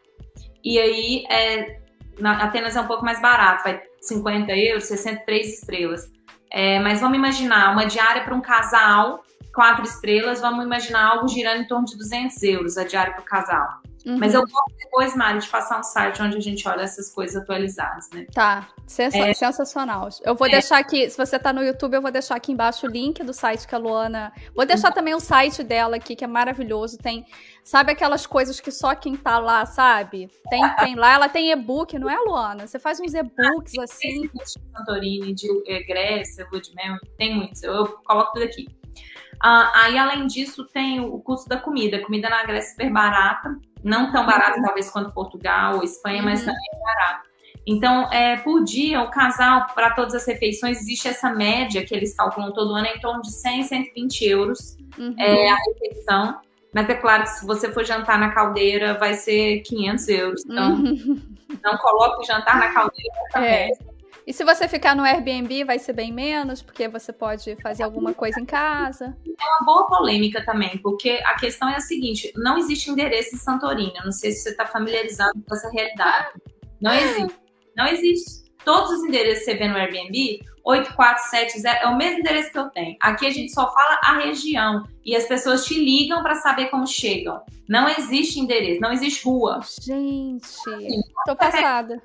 [0.64, 1.80] E aí, é,
[2.20, 6.12] na, Atenas é um pouco mais barato, vai 50 euros, 63 estrelas.
[6.52, 9.24] É, mas vamos imaginar uma diária para um casal,
[9.54, 13.26] quatro estrelas, vamos imaginar algo girando em torno de 200 euros a diária para o
[13.26, 13.83] casal.
[14.06, 14.18] Uhum.
[14.18, 17.42] Mas eu posso depois, Mari, de passar um site onde a gente olha essas coisas
[17.42, 18.26] atualizadas, né?
[18.34, 19.34] Tá, Sens é.
[19.34, 20.10] sensacional.
[20.24, 20.52] Eu vou é.
[20.52, 23.34] deixar aqui, se você tá no YouTube, eu vou deixar aqui embaixo o link do
[23.34, 24.34] site que a Luana.
[24.54, 24.94] Vou deixar uhum.
[24.94, 26.98] também o site dela aqui, que é maravilhoso.
[26.98, 27.26] Tem,
[27.64, 30.30] sabe aquelas coisas que só quem tá lá sabe?
[30.50, 32.68] Tem, tem lá, ela tem e-book, não é, Luana?
[32.68, 34.22] Você faz uns e-books ah, assim.
[34.22, 35.48] De Santorini, de
[35.88, 37.64] Grécia, Woodmel, tem muitos.
[37.64, 38.68] Eu, eu coloco tudo aqui.
[39.36, 41.98] Uh, aí, além disso, tem o custo da comida.
[41.98, 43.58] A comida na Grécia é super barata.
[43.84, 44.64] Não tão barata, uhum.
[44.64, 46.26] talvez, quanto Portugal ou Espanha, uhum.
[46.26, 47.34] mas também é barata.
[47.66, 52.16] Então, é, por dia, o casal, para todas as refeições, existe essa média que eles
[52.16, 55.16] calculam todo ano, é em torno de 100, 120 euros uhum.
[55.18, 56.40] é, a refeição.
[56.74, 60.46] Mas é claro que se você for jantar na caldeira, vai ser 500 euros.
[60.46, 61.22] Então, uhum.
[61.64, 63.14] não coloque o jantar na caldeira.
[63.36, 63.70] É.
[64.26, 68.14] E se você ficar no Airbnb, vai ser bem menos, porque você pode fazer alguma
[68.14, 69.18] coisa em casa.
[69.28, 73.40] É uma boa polêmica também, porque a questão é a seguinte: não existe endereço em
[73.40, 73.94] Santorini.
[73.98, 76.30] Eu não sei se você está familiarizado com essa realidade.
[76.82, 77.40] Não existe.
[77.76, 78.44] Não existe.
[78.64, 82.70] Todos os endereços que você vê no Airbnb, 8470 é o mesmo endereço que eu
[82.70, 82.96] tenho.
[83.02, 86.88] Aqui a gente só fala a região e as pessoas te ligam para saber como
[86.88, 87.42] chegam.
[87.68, 89.60] Não existe endereço, não existe rua.
[89.82, 90.48] Gente,
[91.26, 92.02] tô passada.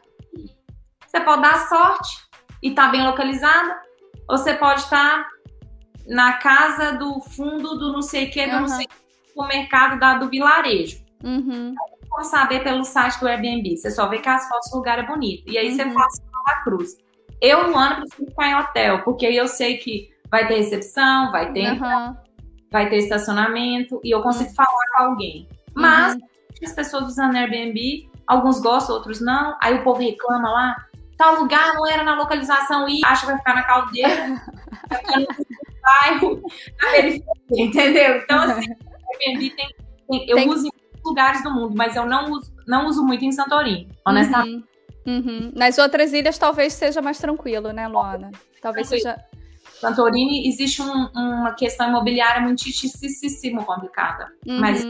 [1.08, 2.18] Você pode dar sorte
[2.62, 3.80] e tá bem localizada,
[4.28, 5.28] ou você pode estar tá
[6.06, 8.60] na casa do fundo do não sei o que, do uhum.
[8.60, 8.86] não sei
[9.34, 11.02] o mercado da, do vilarejo.
[11.24, 11.74] Uhum.
[12.08, 13.76] Como saber pelo site do Airbnb?
[13.76, 15.50] Você só vê que as fotos do lugar é bonito.
[15.50, 15.76] E aí uhum.
[15.76, 16.96] você faz Santa Cruz.
[17.40, 21.30] Eu, no ano, prefiro ficar em hotel, porque aí eu sei que vai ter recepção,
[21.30, 22.16] vai ter, uhum.
[22.70, 25.48] vai ter estacionamento e eu consigo falar com alguém.
[25.74, 26.20] Mas uhum.
[26.62, 29.56] as pessoas usando Airbnb, alguns gostam, outros não.
[29.62, 30.76] Aí o povo reclama lá,
[31.18, 34.42] tal lugar não era na localização e acha que vai ficar na caldeira,
[34.88, 35.26] vai ficar no
[35.82, 36.42] bairro,
[36.80, 38.16] na periferia, entendeu?
[38.18, 38.70] Então, assim,
[39.20, 39.74] Airbnb tem,
[40.08, 40.48] tem eu tem...
[40.48, 43.88] uso em muitos lugares do mundo, mas eu não uso, não uso muito em Santorini,
[44.06, 44.56] honestamente.
[44.56, 44.68] Uhum.
[45.06, 45.52] Uhum.
[45.56, 48.30] Nas outras ilhas talvez seja mais tranquilo, né, Luana?
[48.60, 49.18] Talvez seja.
[49.80, 54.60] Santorini existe um, uma questão imobiliária muitíssimo complicada, uhum.
[54.60, 54.84] mas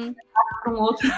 [0.62, 1.09] para um outro.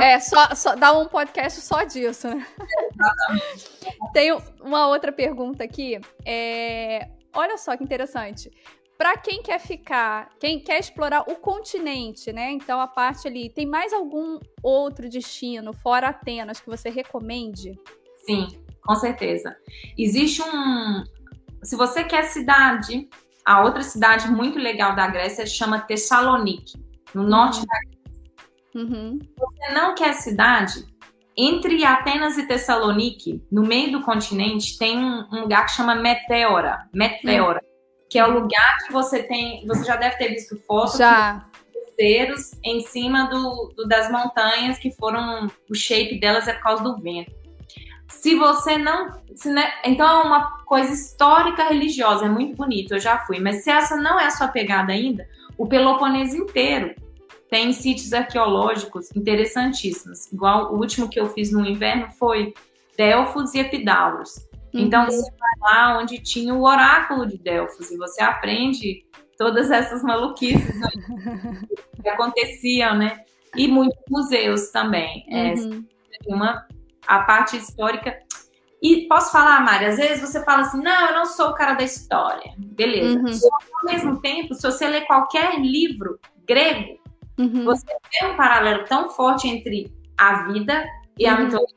[0.00, 2.46] É, é só, só dá um podcast só disso, né?
[2.94, 3.70] exatamente.
[4.12, 6.00] Tem uma outra pergunta aqui.
[6.24, 8.50] É, olha só que interessante.
[8.98, 12.50] Para quem quer ficar, quem quer explorar o continente, né?
[12.50, 17.78] Então a parte ali, tem mais algum outro destino fora Atenas que você recomende?
[18.26, 18.46] Sim,
[18.82, 19.56] com certeza.
[19.96, 21.02] Existe um,
[21.62, 23.08] se você quer cidade,
[23.44, 26.78] a outra cidade muito legal da Grécia chama Tessaloniki,
[27.14, 28.00] no norte da Grécia.
[28.74, 29.18] Uhum.
[29.36, 30.84] Você não quer cidade?
[31.36, 36.88] Entre Atenas e Tessaloniki, no meio do continente, tem um, um lugar que chama Meteora.
[36.92, 37.60] Meteora.
[37.62, 38.06] Uhum.
[38.10, 39.66] Que é o lugar que você tem.
[39.66, 40.98] Você já deve ter visto fotos.
[40.98, 41.46] Já.
[42.64, 45.46] Em cima do, do, das montanhas que foram.
[45.68, 47.32] O shape delas é por causa do vento.
[48.10, 49.12] Se você não.
[49.34, 53.40] Se né, então é uma coisa histórica religiosa, é muito bonito, eu já fui.
[53.40, 56.94] Mas se essa não é a sua pegada ainda, o Peloponeso inteiro
[57.48, 60.30] tem sítios arqueológicos interessantíssimos.
[60.32, 62.54] Igual o último que eu fiz no inverno foi
[62.96, 64.46] Delfos e Epidauros.
[64.72, 64.82] Uhum.
[64.82, 69.04] Então você vai lá onde tinha o oráculo de Delfos e você aprende
[69.36, 70.88] todas essas maluquices né,
[72.02, 73.24] que aconteciam, né?
[73.56, 75.24] E muitos museus também.
[75.28, 75.84] É, uhum.
[76.28, 76.66] É, uma,
[77.06, 78.18] a parte histórica,
[78.82, 81.74] E posso falar, Mari, às vezes você fala assim, não, eu não sou o cara
[81.74, 82.52] da história.
[82.56, 83.18] Beleza.
[83.18, 83.26] Uhum.
[83.26, 86.98] Ao mesmo tempo, se você ler qualquer livro grego,
[87.38, 87.64] uhum.
[87.64, 90.84] você vê um paralelo tão forte entre a vida
[91.18, 91.44] e a uhum.
[91.44, 91.76] mitologia,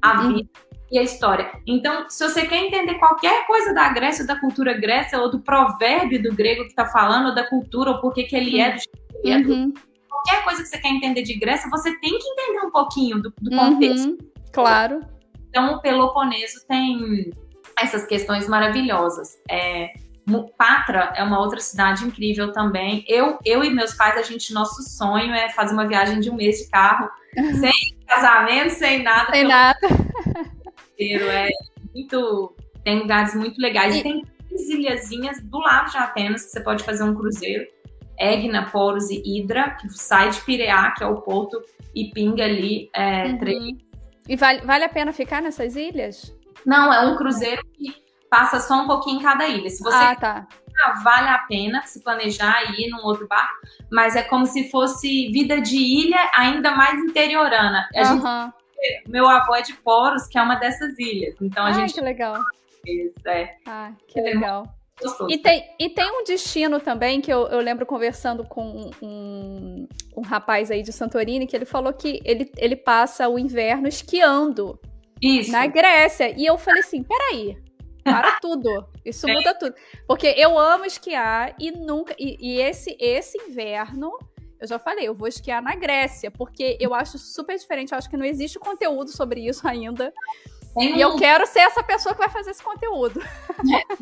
[0.00, 0.34] a uhum.
[0.34, 0.48] vida
[0.92, 1.50] e a história.
[1.66, 6.22] Então, se você quer entender qualquer coisa da Grécia, da cultura Grécia, ou do provérbio
[6.22, 8.80] do grego que está falando, ou da cultura, ou por que ele é do
[9.24, 9.52] ele é, do...
[9.52, 9.74] Uhum.
[10.08, 13.32] qualquer coisa que você quer entender de Grécia, você tem que entender um pouquinho do,
[13.40, 14.16] do contexto.
[14.54, 15.00] Claro.
[15.48, 17.30] Então, o Peloponeso tem
[17.78, 19.36] essas questões maravilhosas.
[19.50, 19.92] É,
[20.56, 23.04] Patra é uma outra cidade incrível também.
[23.06, 26.34] Eu, eu e meus pais, a gente, nosso sonho é fazer uma viagem de um
[26.34, 27.10] mês de carro,
[27.60, 27.72] sem
[28.06, 29.32] casamento, sem nada.
[29.32, 29.78] Sem nada.
[30.98, 31.48] É
[31.92, 32.56] muito.
[32.82, 33.96] Tem lugares muito legais.
[33.96, 37.66] E, e tem ilhazinhas do lado de Atenas que você pode fazer um cruzeiro.
[38.18, 41.60] Egna, Poros e Hidra, que sai de Pireá, que é o porto,
[41.94, 43.38] e pinga ali é, uhum.
[43.38, 43.76] três
[44.28, 46.34] e vale, vale a pena ficar nessas ilhas?
[46.64, 47.94] Não, é um cruzeiro que
[48.30, 49.68] passa só um pouquinho em cada ilha.
[49.70, 50.48] Se você ah, tá.
[51.02, 53.54] vale a pena se planejar e ir num outro barco,
[53.92, 57.88] mas é como se fosse vida de ilha ainda mais interiorana.
[57.94, 58.52] Uhum.
[58.80, 61.36] gente, meu avô é de Poros, que é uma dessas ilhas.
[61.40, 61.94] Então a Ai, gente.
[61.94, 62.36] que legal.
[63.26, 63.56] É.
[63.66, 64.62] Ah, que legal.
[64.62, 64.83] Gostoso.
[65.28, 70.22] E tem, e tem um destino também que eu, eu lembro conversando com um, um
[70.22, 74.78] rapaz aí de Santorini que ele falou que ele, ele passa o inverno esquiando
[75.20, 75.50] Isso.
[75.50, 76.32] na Grécia.
[76.36, 77.56] E eu falei assim: peraí,
[78.04, 78.86] para tudo.
[79.04, 79.74] Isso muda tudo.
[80.06, 82.14] Porque eu amo esquiar e nunca.
[82.18, 84.12] E, e, esse, esse inverno,
[84.60, 87.92] eu já falei, eu vou esquiar na Grécia, porque eu acho super diferente.
[87.92, 90.12] Eu acho que não existe conteúdo sobre isso ainda.
[90.74, 93.20] Tem e eu quero ser essa pessoa que vai fazer esse conteúdo.
[93.20, 93.96] É,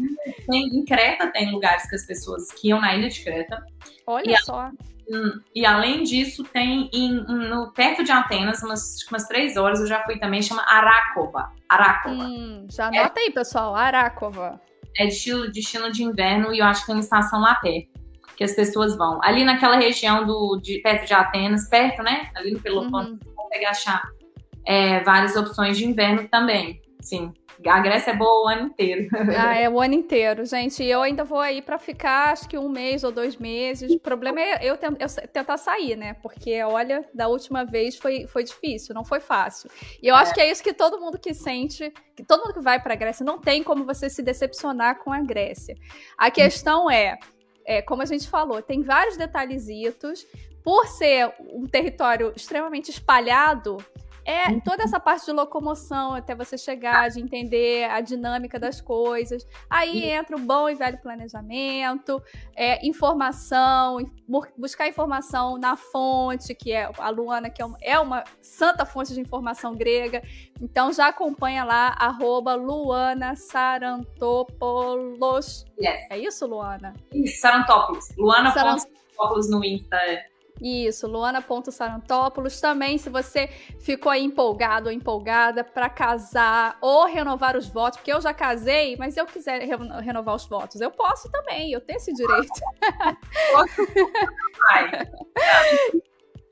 [0.46, 3.64] tem, em Creta tem lugares que as pessoas que iam na ilha de Creta.
[4.06, 4.70] Olha e só.
[5.08, 9.86] Hum, e além disso, tem em, no, perto de Atenas, umas, umas três horas, eu
[9.86, 11.52] já fui também, chama Arácova.
[11.68, 12.24] Arácova.
[12.24, 14.60] Hum, já anota é, aí, pessoal, Arácova.
[14.96, 18.02] É destino, destino de inverno e eu acho que tem uma estação lá perto
[18.36, 19.20] que as pessoas vão.
[19.22, 22.30] Ali naquela região do, de, perto de Atenas, perto, né?
[22.34, 23.18] Ali no Peloponeso, uhum.
[23.18, 24.02] você consegue achar
[24.66, 26.80] é, várias opções de inverno também.
[27.00, 27.32] Sim,
[27.68, 29.08] a Grécia é boa o ano inteiro.
[29.36, 30.84] Ah, é o ano inteiro, gente.
[30.84, 33.90] Eu ainda vou aí para ficar, acho que um mês ou dois meses.
[33.90, 36.14] O problema é eu, eu, tentar sair, né?
[36.14, 39.70] Porque, olha, da última vez foi, foi difícil, não foi fácil.
[40.02, 40.18] E eu é.
[40.18, 42.94] acho que é isso que todo mundo que sente, que todo mundo que vai para
[42.94, 45.74] a Grécia, não tem como você se decepcionar com a Grécia.
[46.16, 47.18] A questão é,
[47.64, 50.26] é, como a gente falou, tem vários detalhezitos.
[50.64, 53.78] Por ser um território extremamente espalhado,
[54.24, 54.60] é uhum.
[54.60, 59.46] toda essa parte de locomoção até você chegar, de entender a dinâmica das coisas.
[59.68, 62.20] Aí entra o bom e velho planejamento,
[62.54, 63.98] é, informação,
[64.56, 69.12] buscar informação na fonte, que é a Luana, que é uma, é uma santa fonte
[69.14, 70.22] de informação grega.
[70.60, 75.64] Então já acompanha lá, arroba Luana Sarantopoulos.
[75.80, 76.02] Yes.
[76.10, 76.94] É isso, Luana?
[77.12, 78.14] Isso, Sarantopoulos.
[78.16, 79.98] Luana Sarantopoulos no Insta.
[80.62, 82.60] Isso, Luana.sarantopoulos.
[82.60, 83.48] Também, se você
[83.80, 88.96] ficou aí empolgado ou empolgada para casar ou renovar os votos, porque eu já casei,
[88.96, 89.60] mas eu quiser
[90.00, 92.52] renovar os votos, eu posso também, eu tenho esse direito.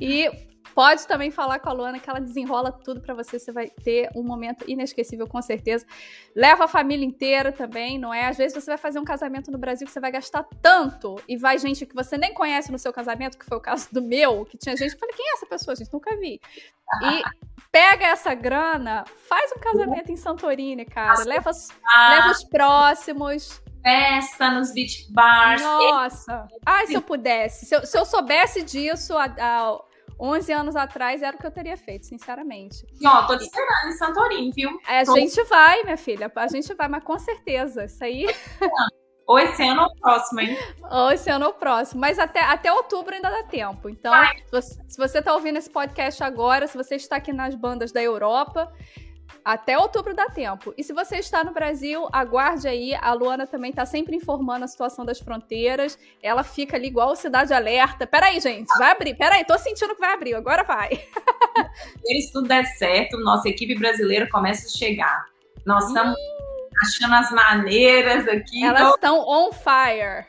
[0.00, 3.38] e Pode também falar com a Luana que ela desenrola tudo para você.
[3.38, 5.86] Você vai ter um momento inesquecível, com certeza.
[6.34, 8.26] Leva a família inteira também, não é?
[8.26, 11.36] Às vezes você vai fazer um casamento no Brasil que você vai gastar tanto e
[11.36, 14.44] vai gente que você nem conhece no seu casamento, que foi o caso do meu,
[14.44, 14.92] que tinha gente.
[14.92, 15.92] Eu falei, quem é essa pessoa, gente?
[15.92, 16.40] Nunca vi.
[17.02, 17.22] E
[17.70, 21.24] pega essa grana, faz um casamento em Santorini, cara.
[21.24, 21.50] Leva,
[22.10, 25.62] leva os próximos festa nos beach bars.
[25.62, 26.48] Nossa!
[26.64, 27.66] Ai, se eu pudesse.
[27.66, 29.80] Se eu, se eu soubesse disso há, há
[30.20, 32.86] 11 anos atrás era o que eu teria feito, sinceramente.
[33.00, 34.70] E ó, tô te esperando em Santorini, viu?
[34.86, 35.14] É, a tô...
[35.14, 38.26] gente vai, minha filha, a gente vai, mas com certeza, isso aí...
[39.26, 40.58] Ou esse ano ou próximo, hein?
[40.90, 42.00] Ou esse ano ou próximo.
[42.00, 43.88] Mas até, até outubro ainda dá tempo.
[43.88, 44.12] Então,
[44.60, 48.72] se você está ouvindo esse podcast agora, se você está aqui nas bandas da Europa,
[49.44, 50.74] até outubro dá tempo.
[50.76, 52.94] E se você está no Brasil, aguarde aí.
[52.94, 55.98] A Luana também está sempre informando a situação das fronteiras.
[56.22, 58.06] Ela fica ali igual Cidade Alerta.
[58.06, 59.14] Peraí, gente, vai abrir.
[59.14, 60.34] Peraí, tô sentindo que vai abrir.
[60.34, 60.90] Agora vai.
[62.04, 65.26] Se tudo der certo, nossa equipe brasileira começa a chegar.
[65.64, 66.14] Nós estamos
[66.82, 68.64] achando as maneiras aqui.
[68.64, 69.28] Elas estão então...
[69.28, 70.26] on fire.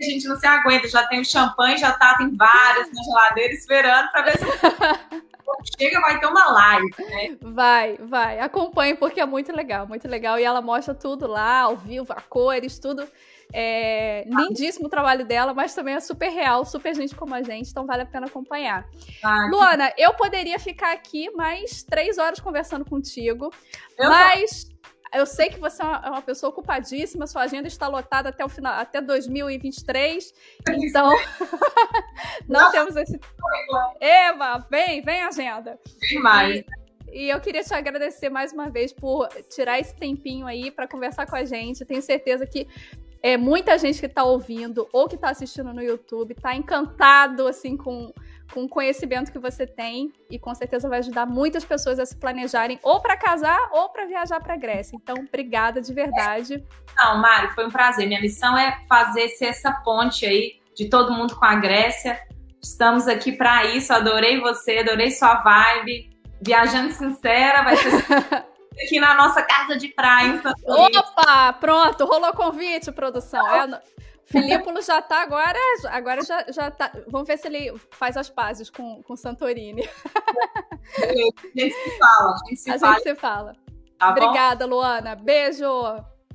[0.00, 3.52] A gente não se aguenta, já tem o champanhe, já tá, tem vários na geladeira
[3.52, 4.44] esperando para ver se
[5.78, 7.36] chega, vai ter uma live, né?
[7.40, 8.40] Vai, vai.
[8.40, 10.38] Acompanhe porque é muito legal, muito legal.
[10.38, 13.06] E ela mostra tudo lá, ao vivo, a cores, tudo.
[13.52, 17.68] É lindíssimo o trabalho dela, mas também é super real, super gente como a gente,
[17.68, 18.86] então vale a pena acompanhar.
[19.22, 23.52] Ah, Luana, eu poderia ficar aqui mais três horas conversando contigo,
[23.98, 24.69] mas.
[25.12, 28.48] Eu sei que você é uma é pessoa ocupadíssima, sua agenda está lotada até o
[28.48, 30.32] final, até 2023,
[30.68, 31.10] então
[32.48, 33.18] não Nossa, temos esse.
[34.00, 35.78] Eva, vem, vem agenda.
[36.00, 36.58] Vem mais.
[36.58, 36.80] E...
[37.12, 41.26] E eu queria te agradecer mais uma vez por tirar esse tempinho aí para conversar
[41.26, 41.84] com a gente.
[41.84, 42.68] Tenho certeza que
[43.22, 47.76] é, muita gente que está ouvindo ou que está assistindo no YouTube está encantado assim
[47.76, 48.12] com,
[48.52, 52.16] com o conhecimento que você tem e com certeza vai ajudar muitas pessoas a se
[52.16, 54.96] planejarem ou para casar ou para viajar para Grécia.
[54.96, 56.64] Então, obrigada de verdade.
[56.96, 58.06] Não, Mário, foi um prazer.
[58.06, 62.20] Minha missão é fazer ser essa ponte aí de todo mundo com a Grécia.
[62.62, 63.92] Estamos aqui para isso.
[63.92, 66.10] Adorei você, adorei sua vibe.
[66.42, 67.90] Viajando sincera, vai ser
[68.84, 70.40] aqui na nossa casa de praia.
[70.64, 73.46] Opa, pronto, rolou convite, produção.
[73.46, 73.82] É,
[74.30, 75.58] Filípulo já tá agora,
[75.88, 76.92] agora já, já tá.
[77.08, 79.82] Vamos ver se ele faz as pazes com, com Santorini.
[80.98, 82.94] A gente se fala, a gente se a fala.
[82.94, 83.52] Gente se fala.
[83.98, 85.16] Tá Obrigada, Luana.
[85.16, 85.66] Beijo.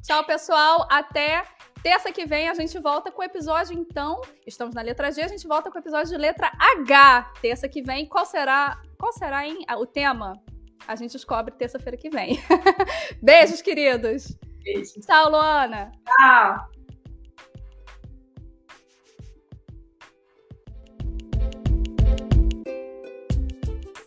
[0.04, 0.86] Tchau, pessoal.
[0.90, 1.46] Até
[1.82, 4.22] terça que vem a gente volta com o episódio, então.
[4.46, 7.34] Estamos na letra G, a gente volta com o episódio de letra H.
[7.42, 8.82] Terça que vem, qual será?
[9.00, 9.66] Qual será, hein?
[9.78, 10.34] O tema?
[10.86, 12.40] A gente descobre terça-feira que vem.
[13.24, 14.36] Beijos, queridos.
[14.64, 15.00] Beijo.
[15.00, 15.92] Tchau, Luana.
[16.06, 16.75] Tchau.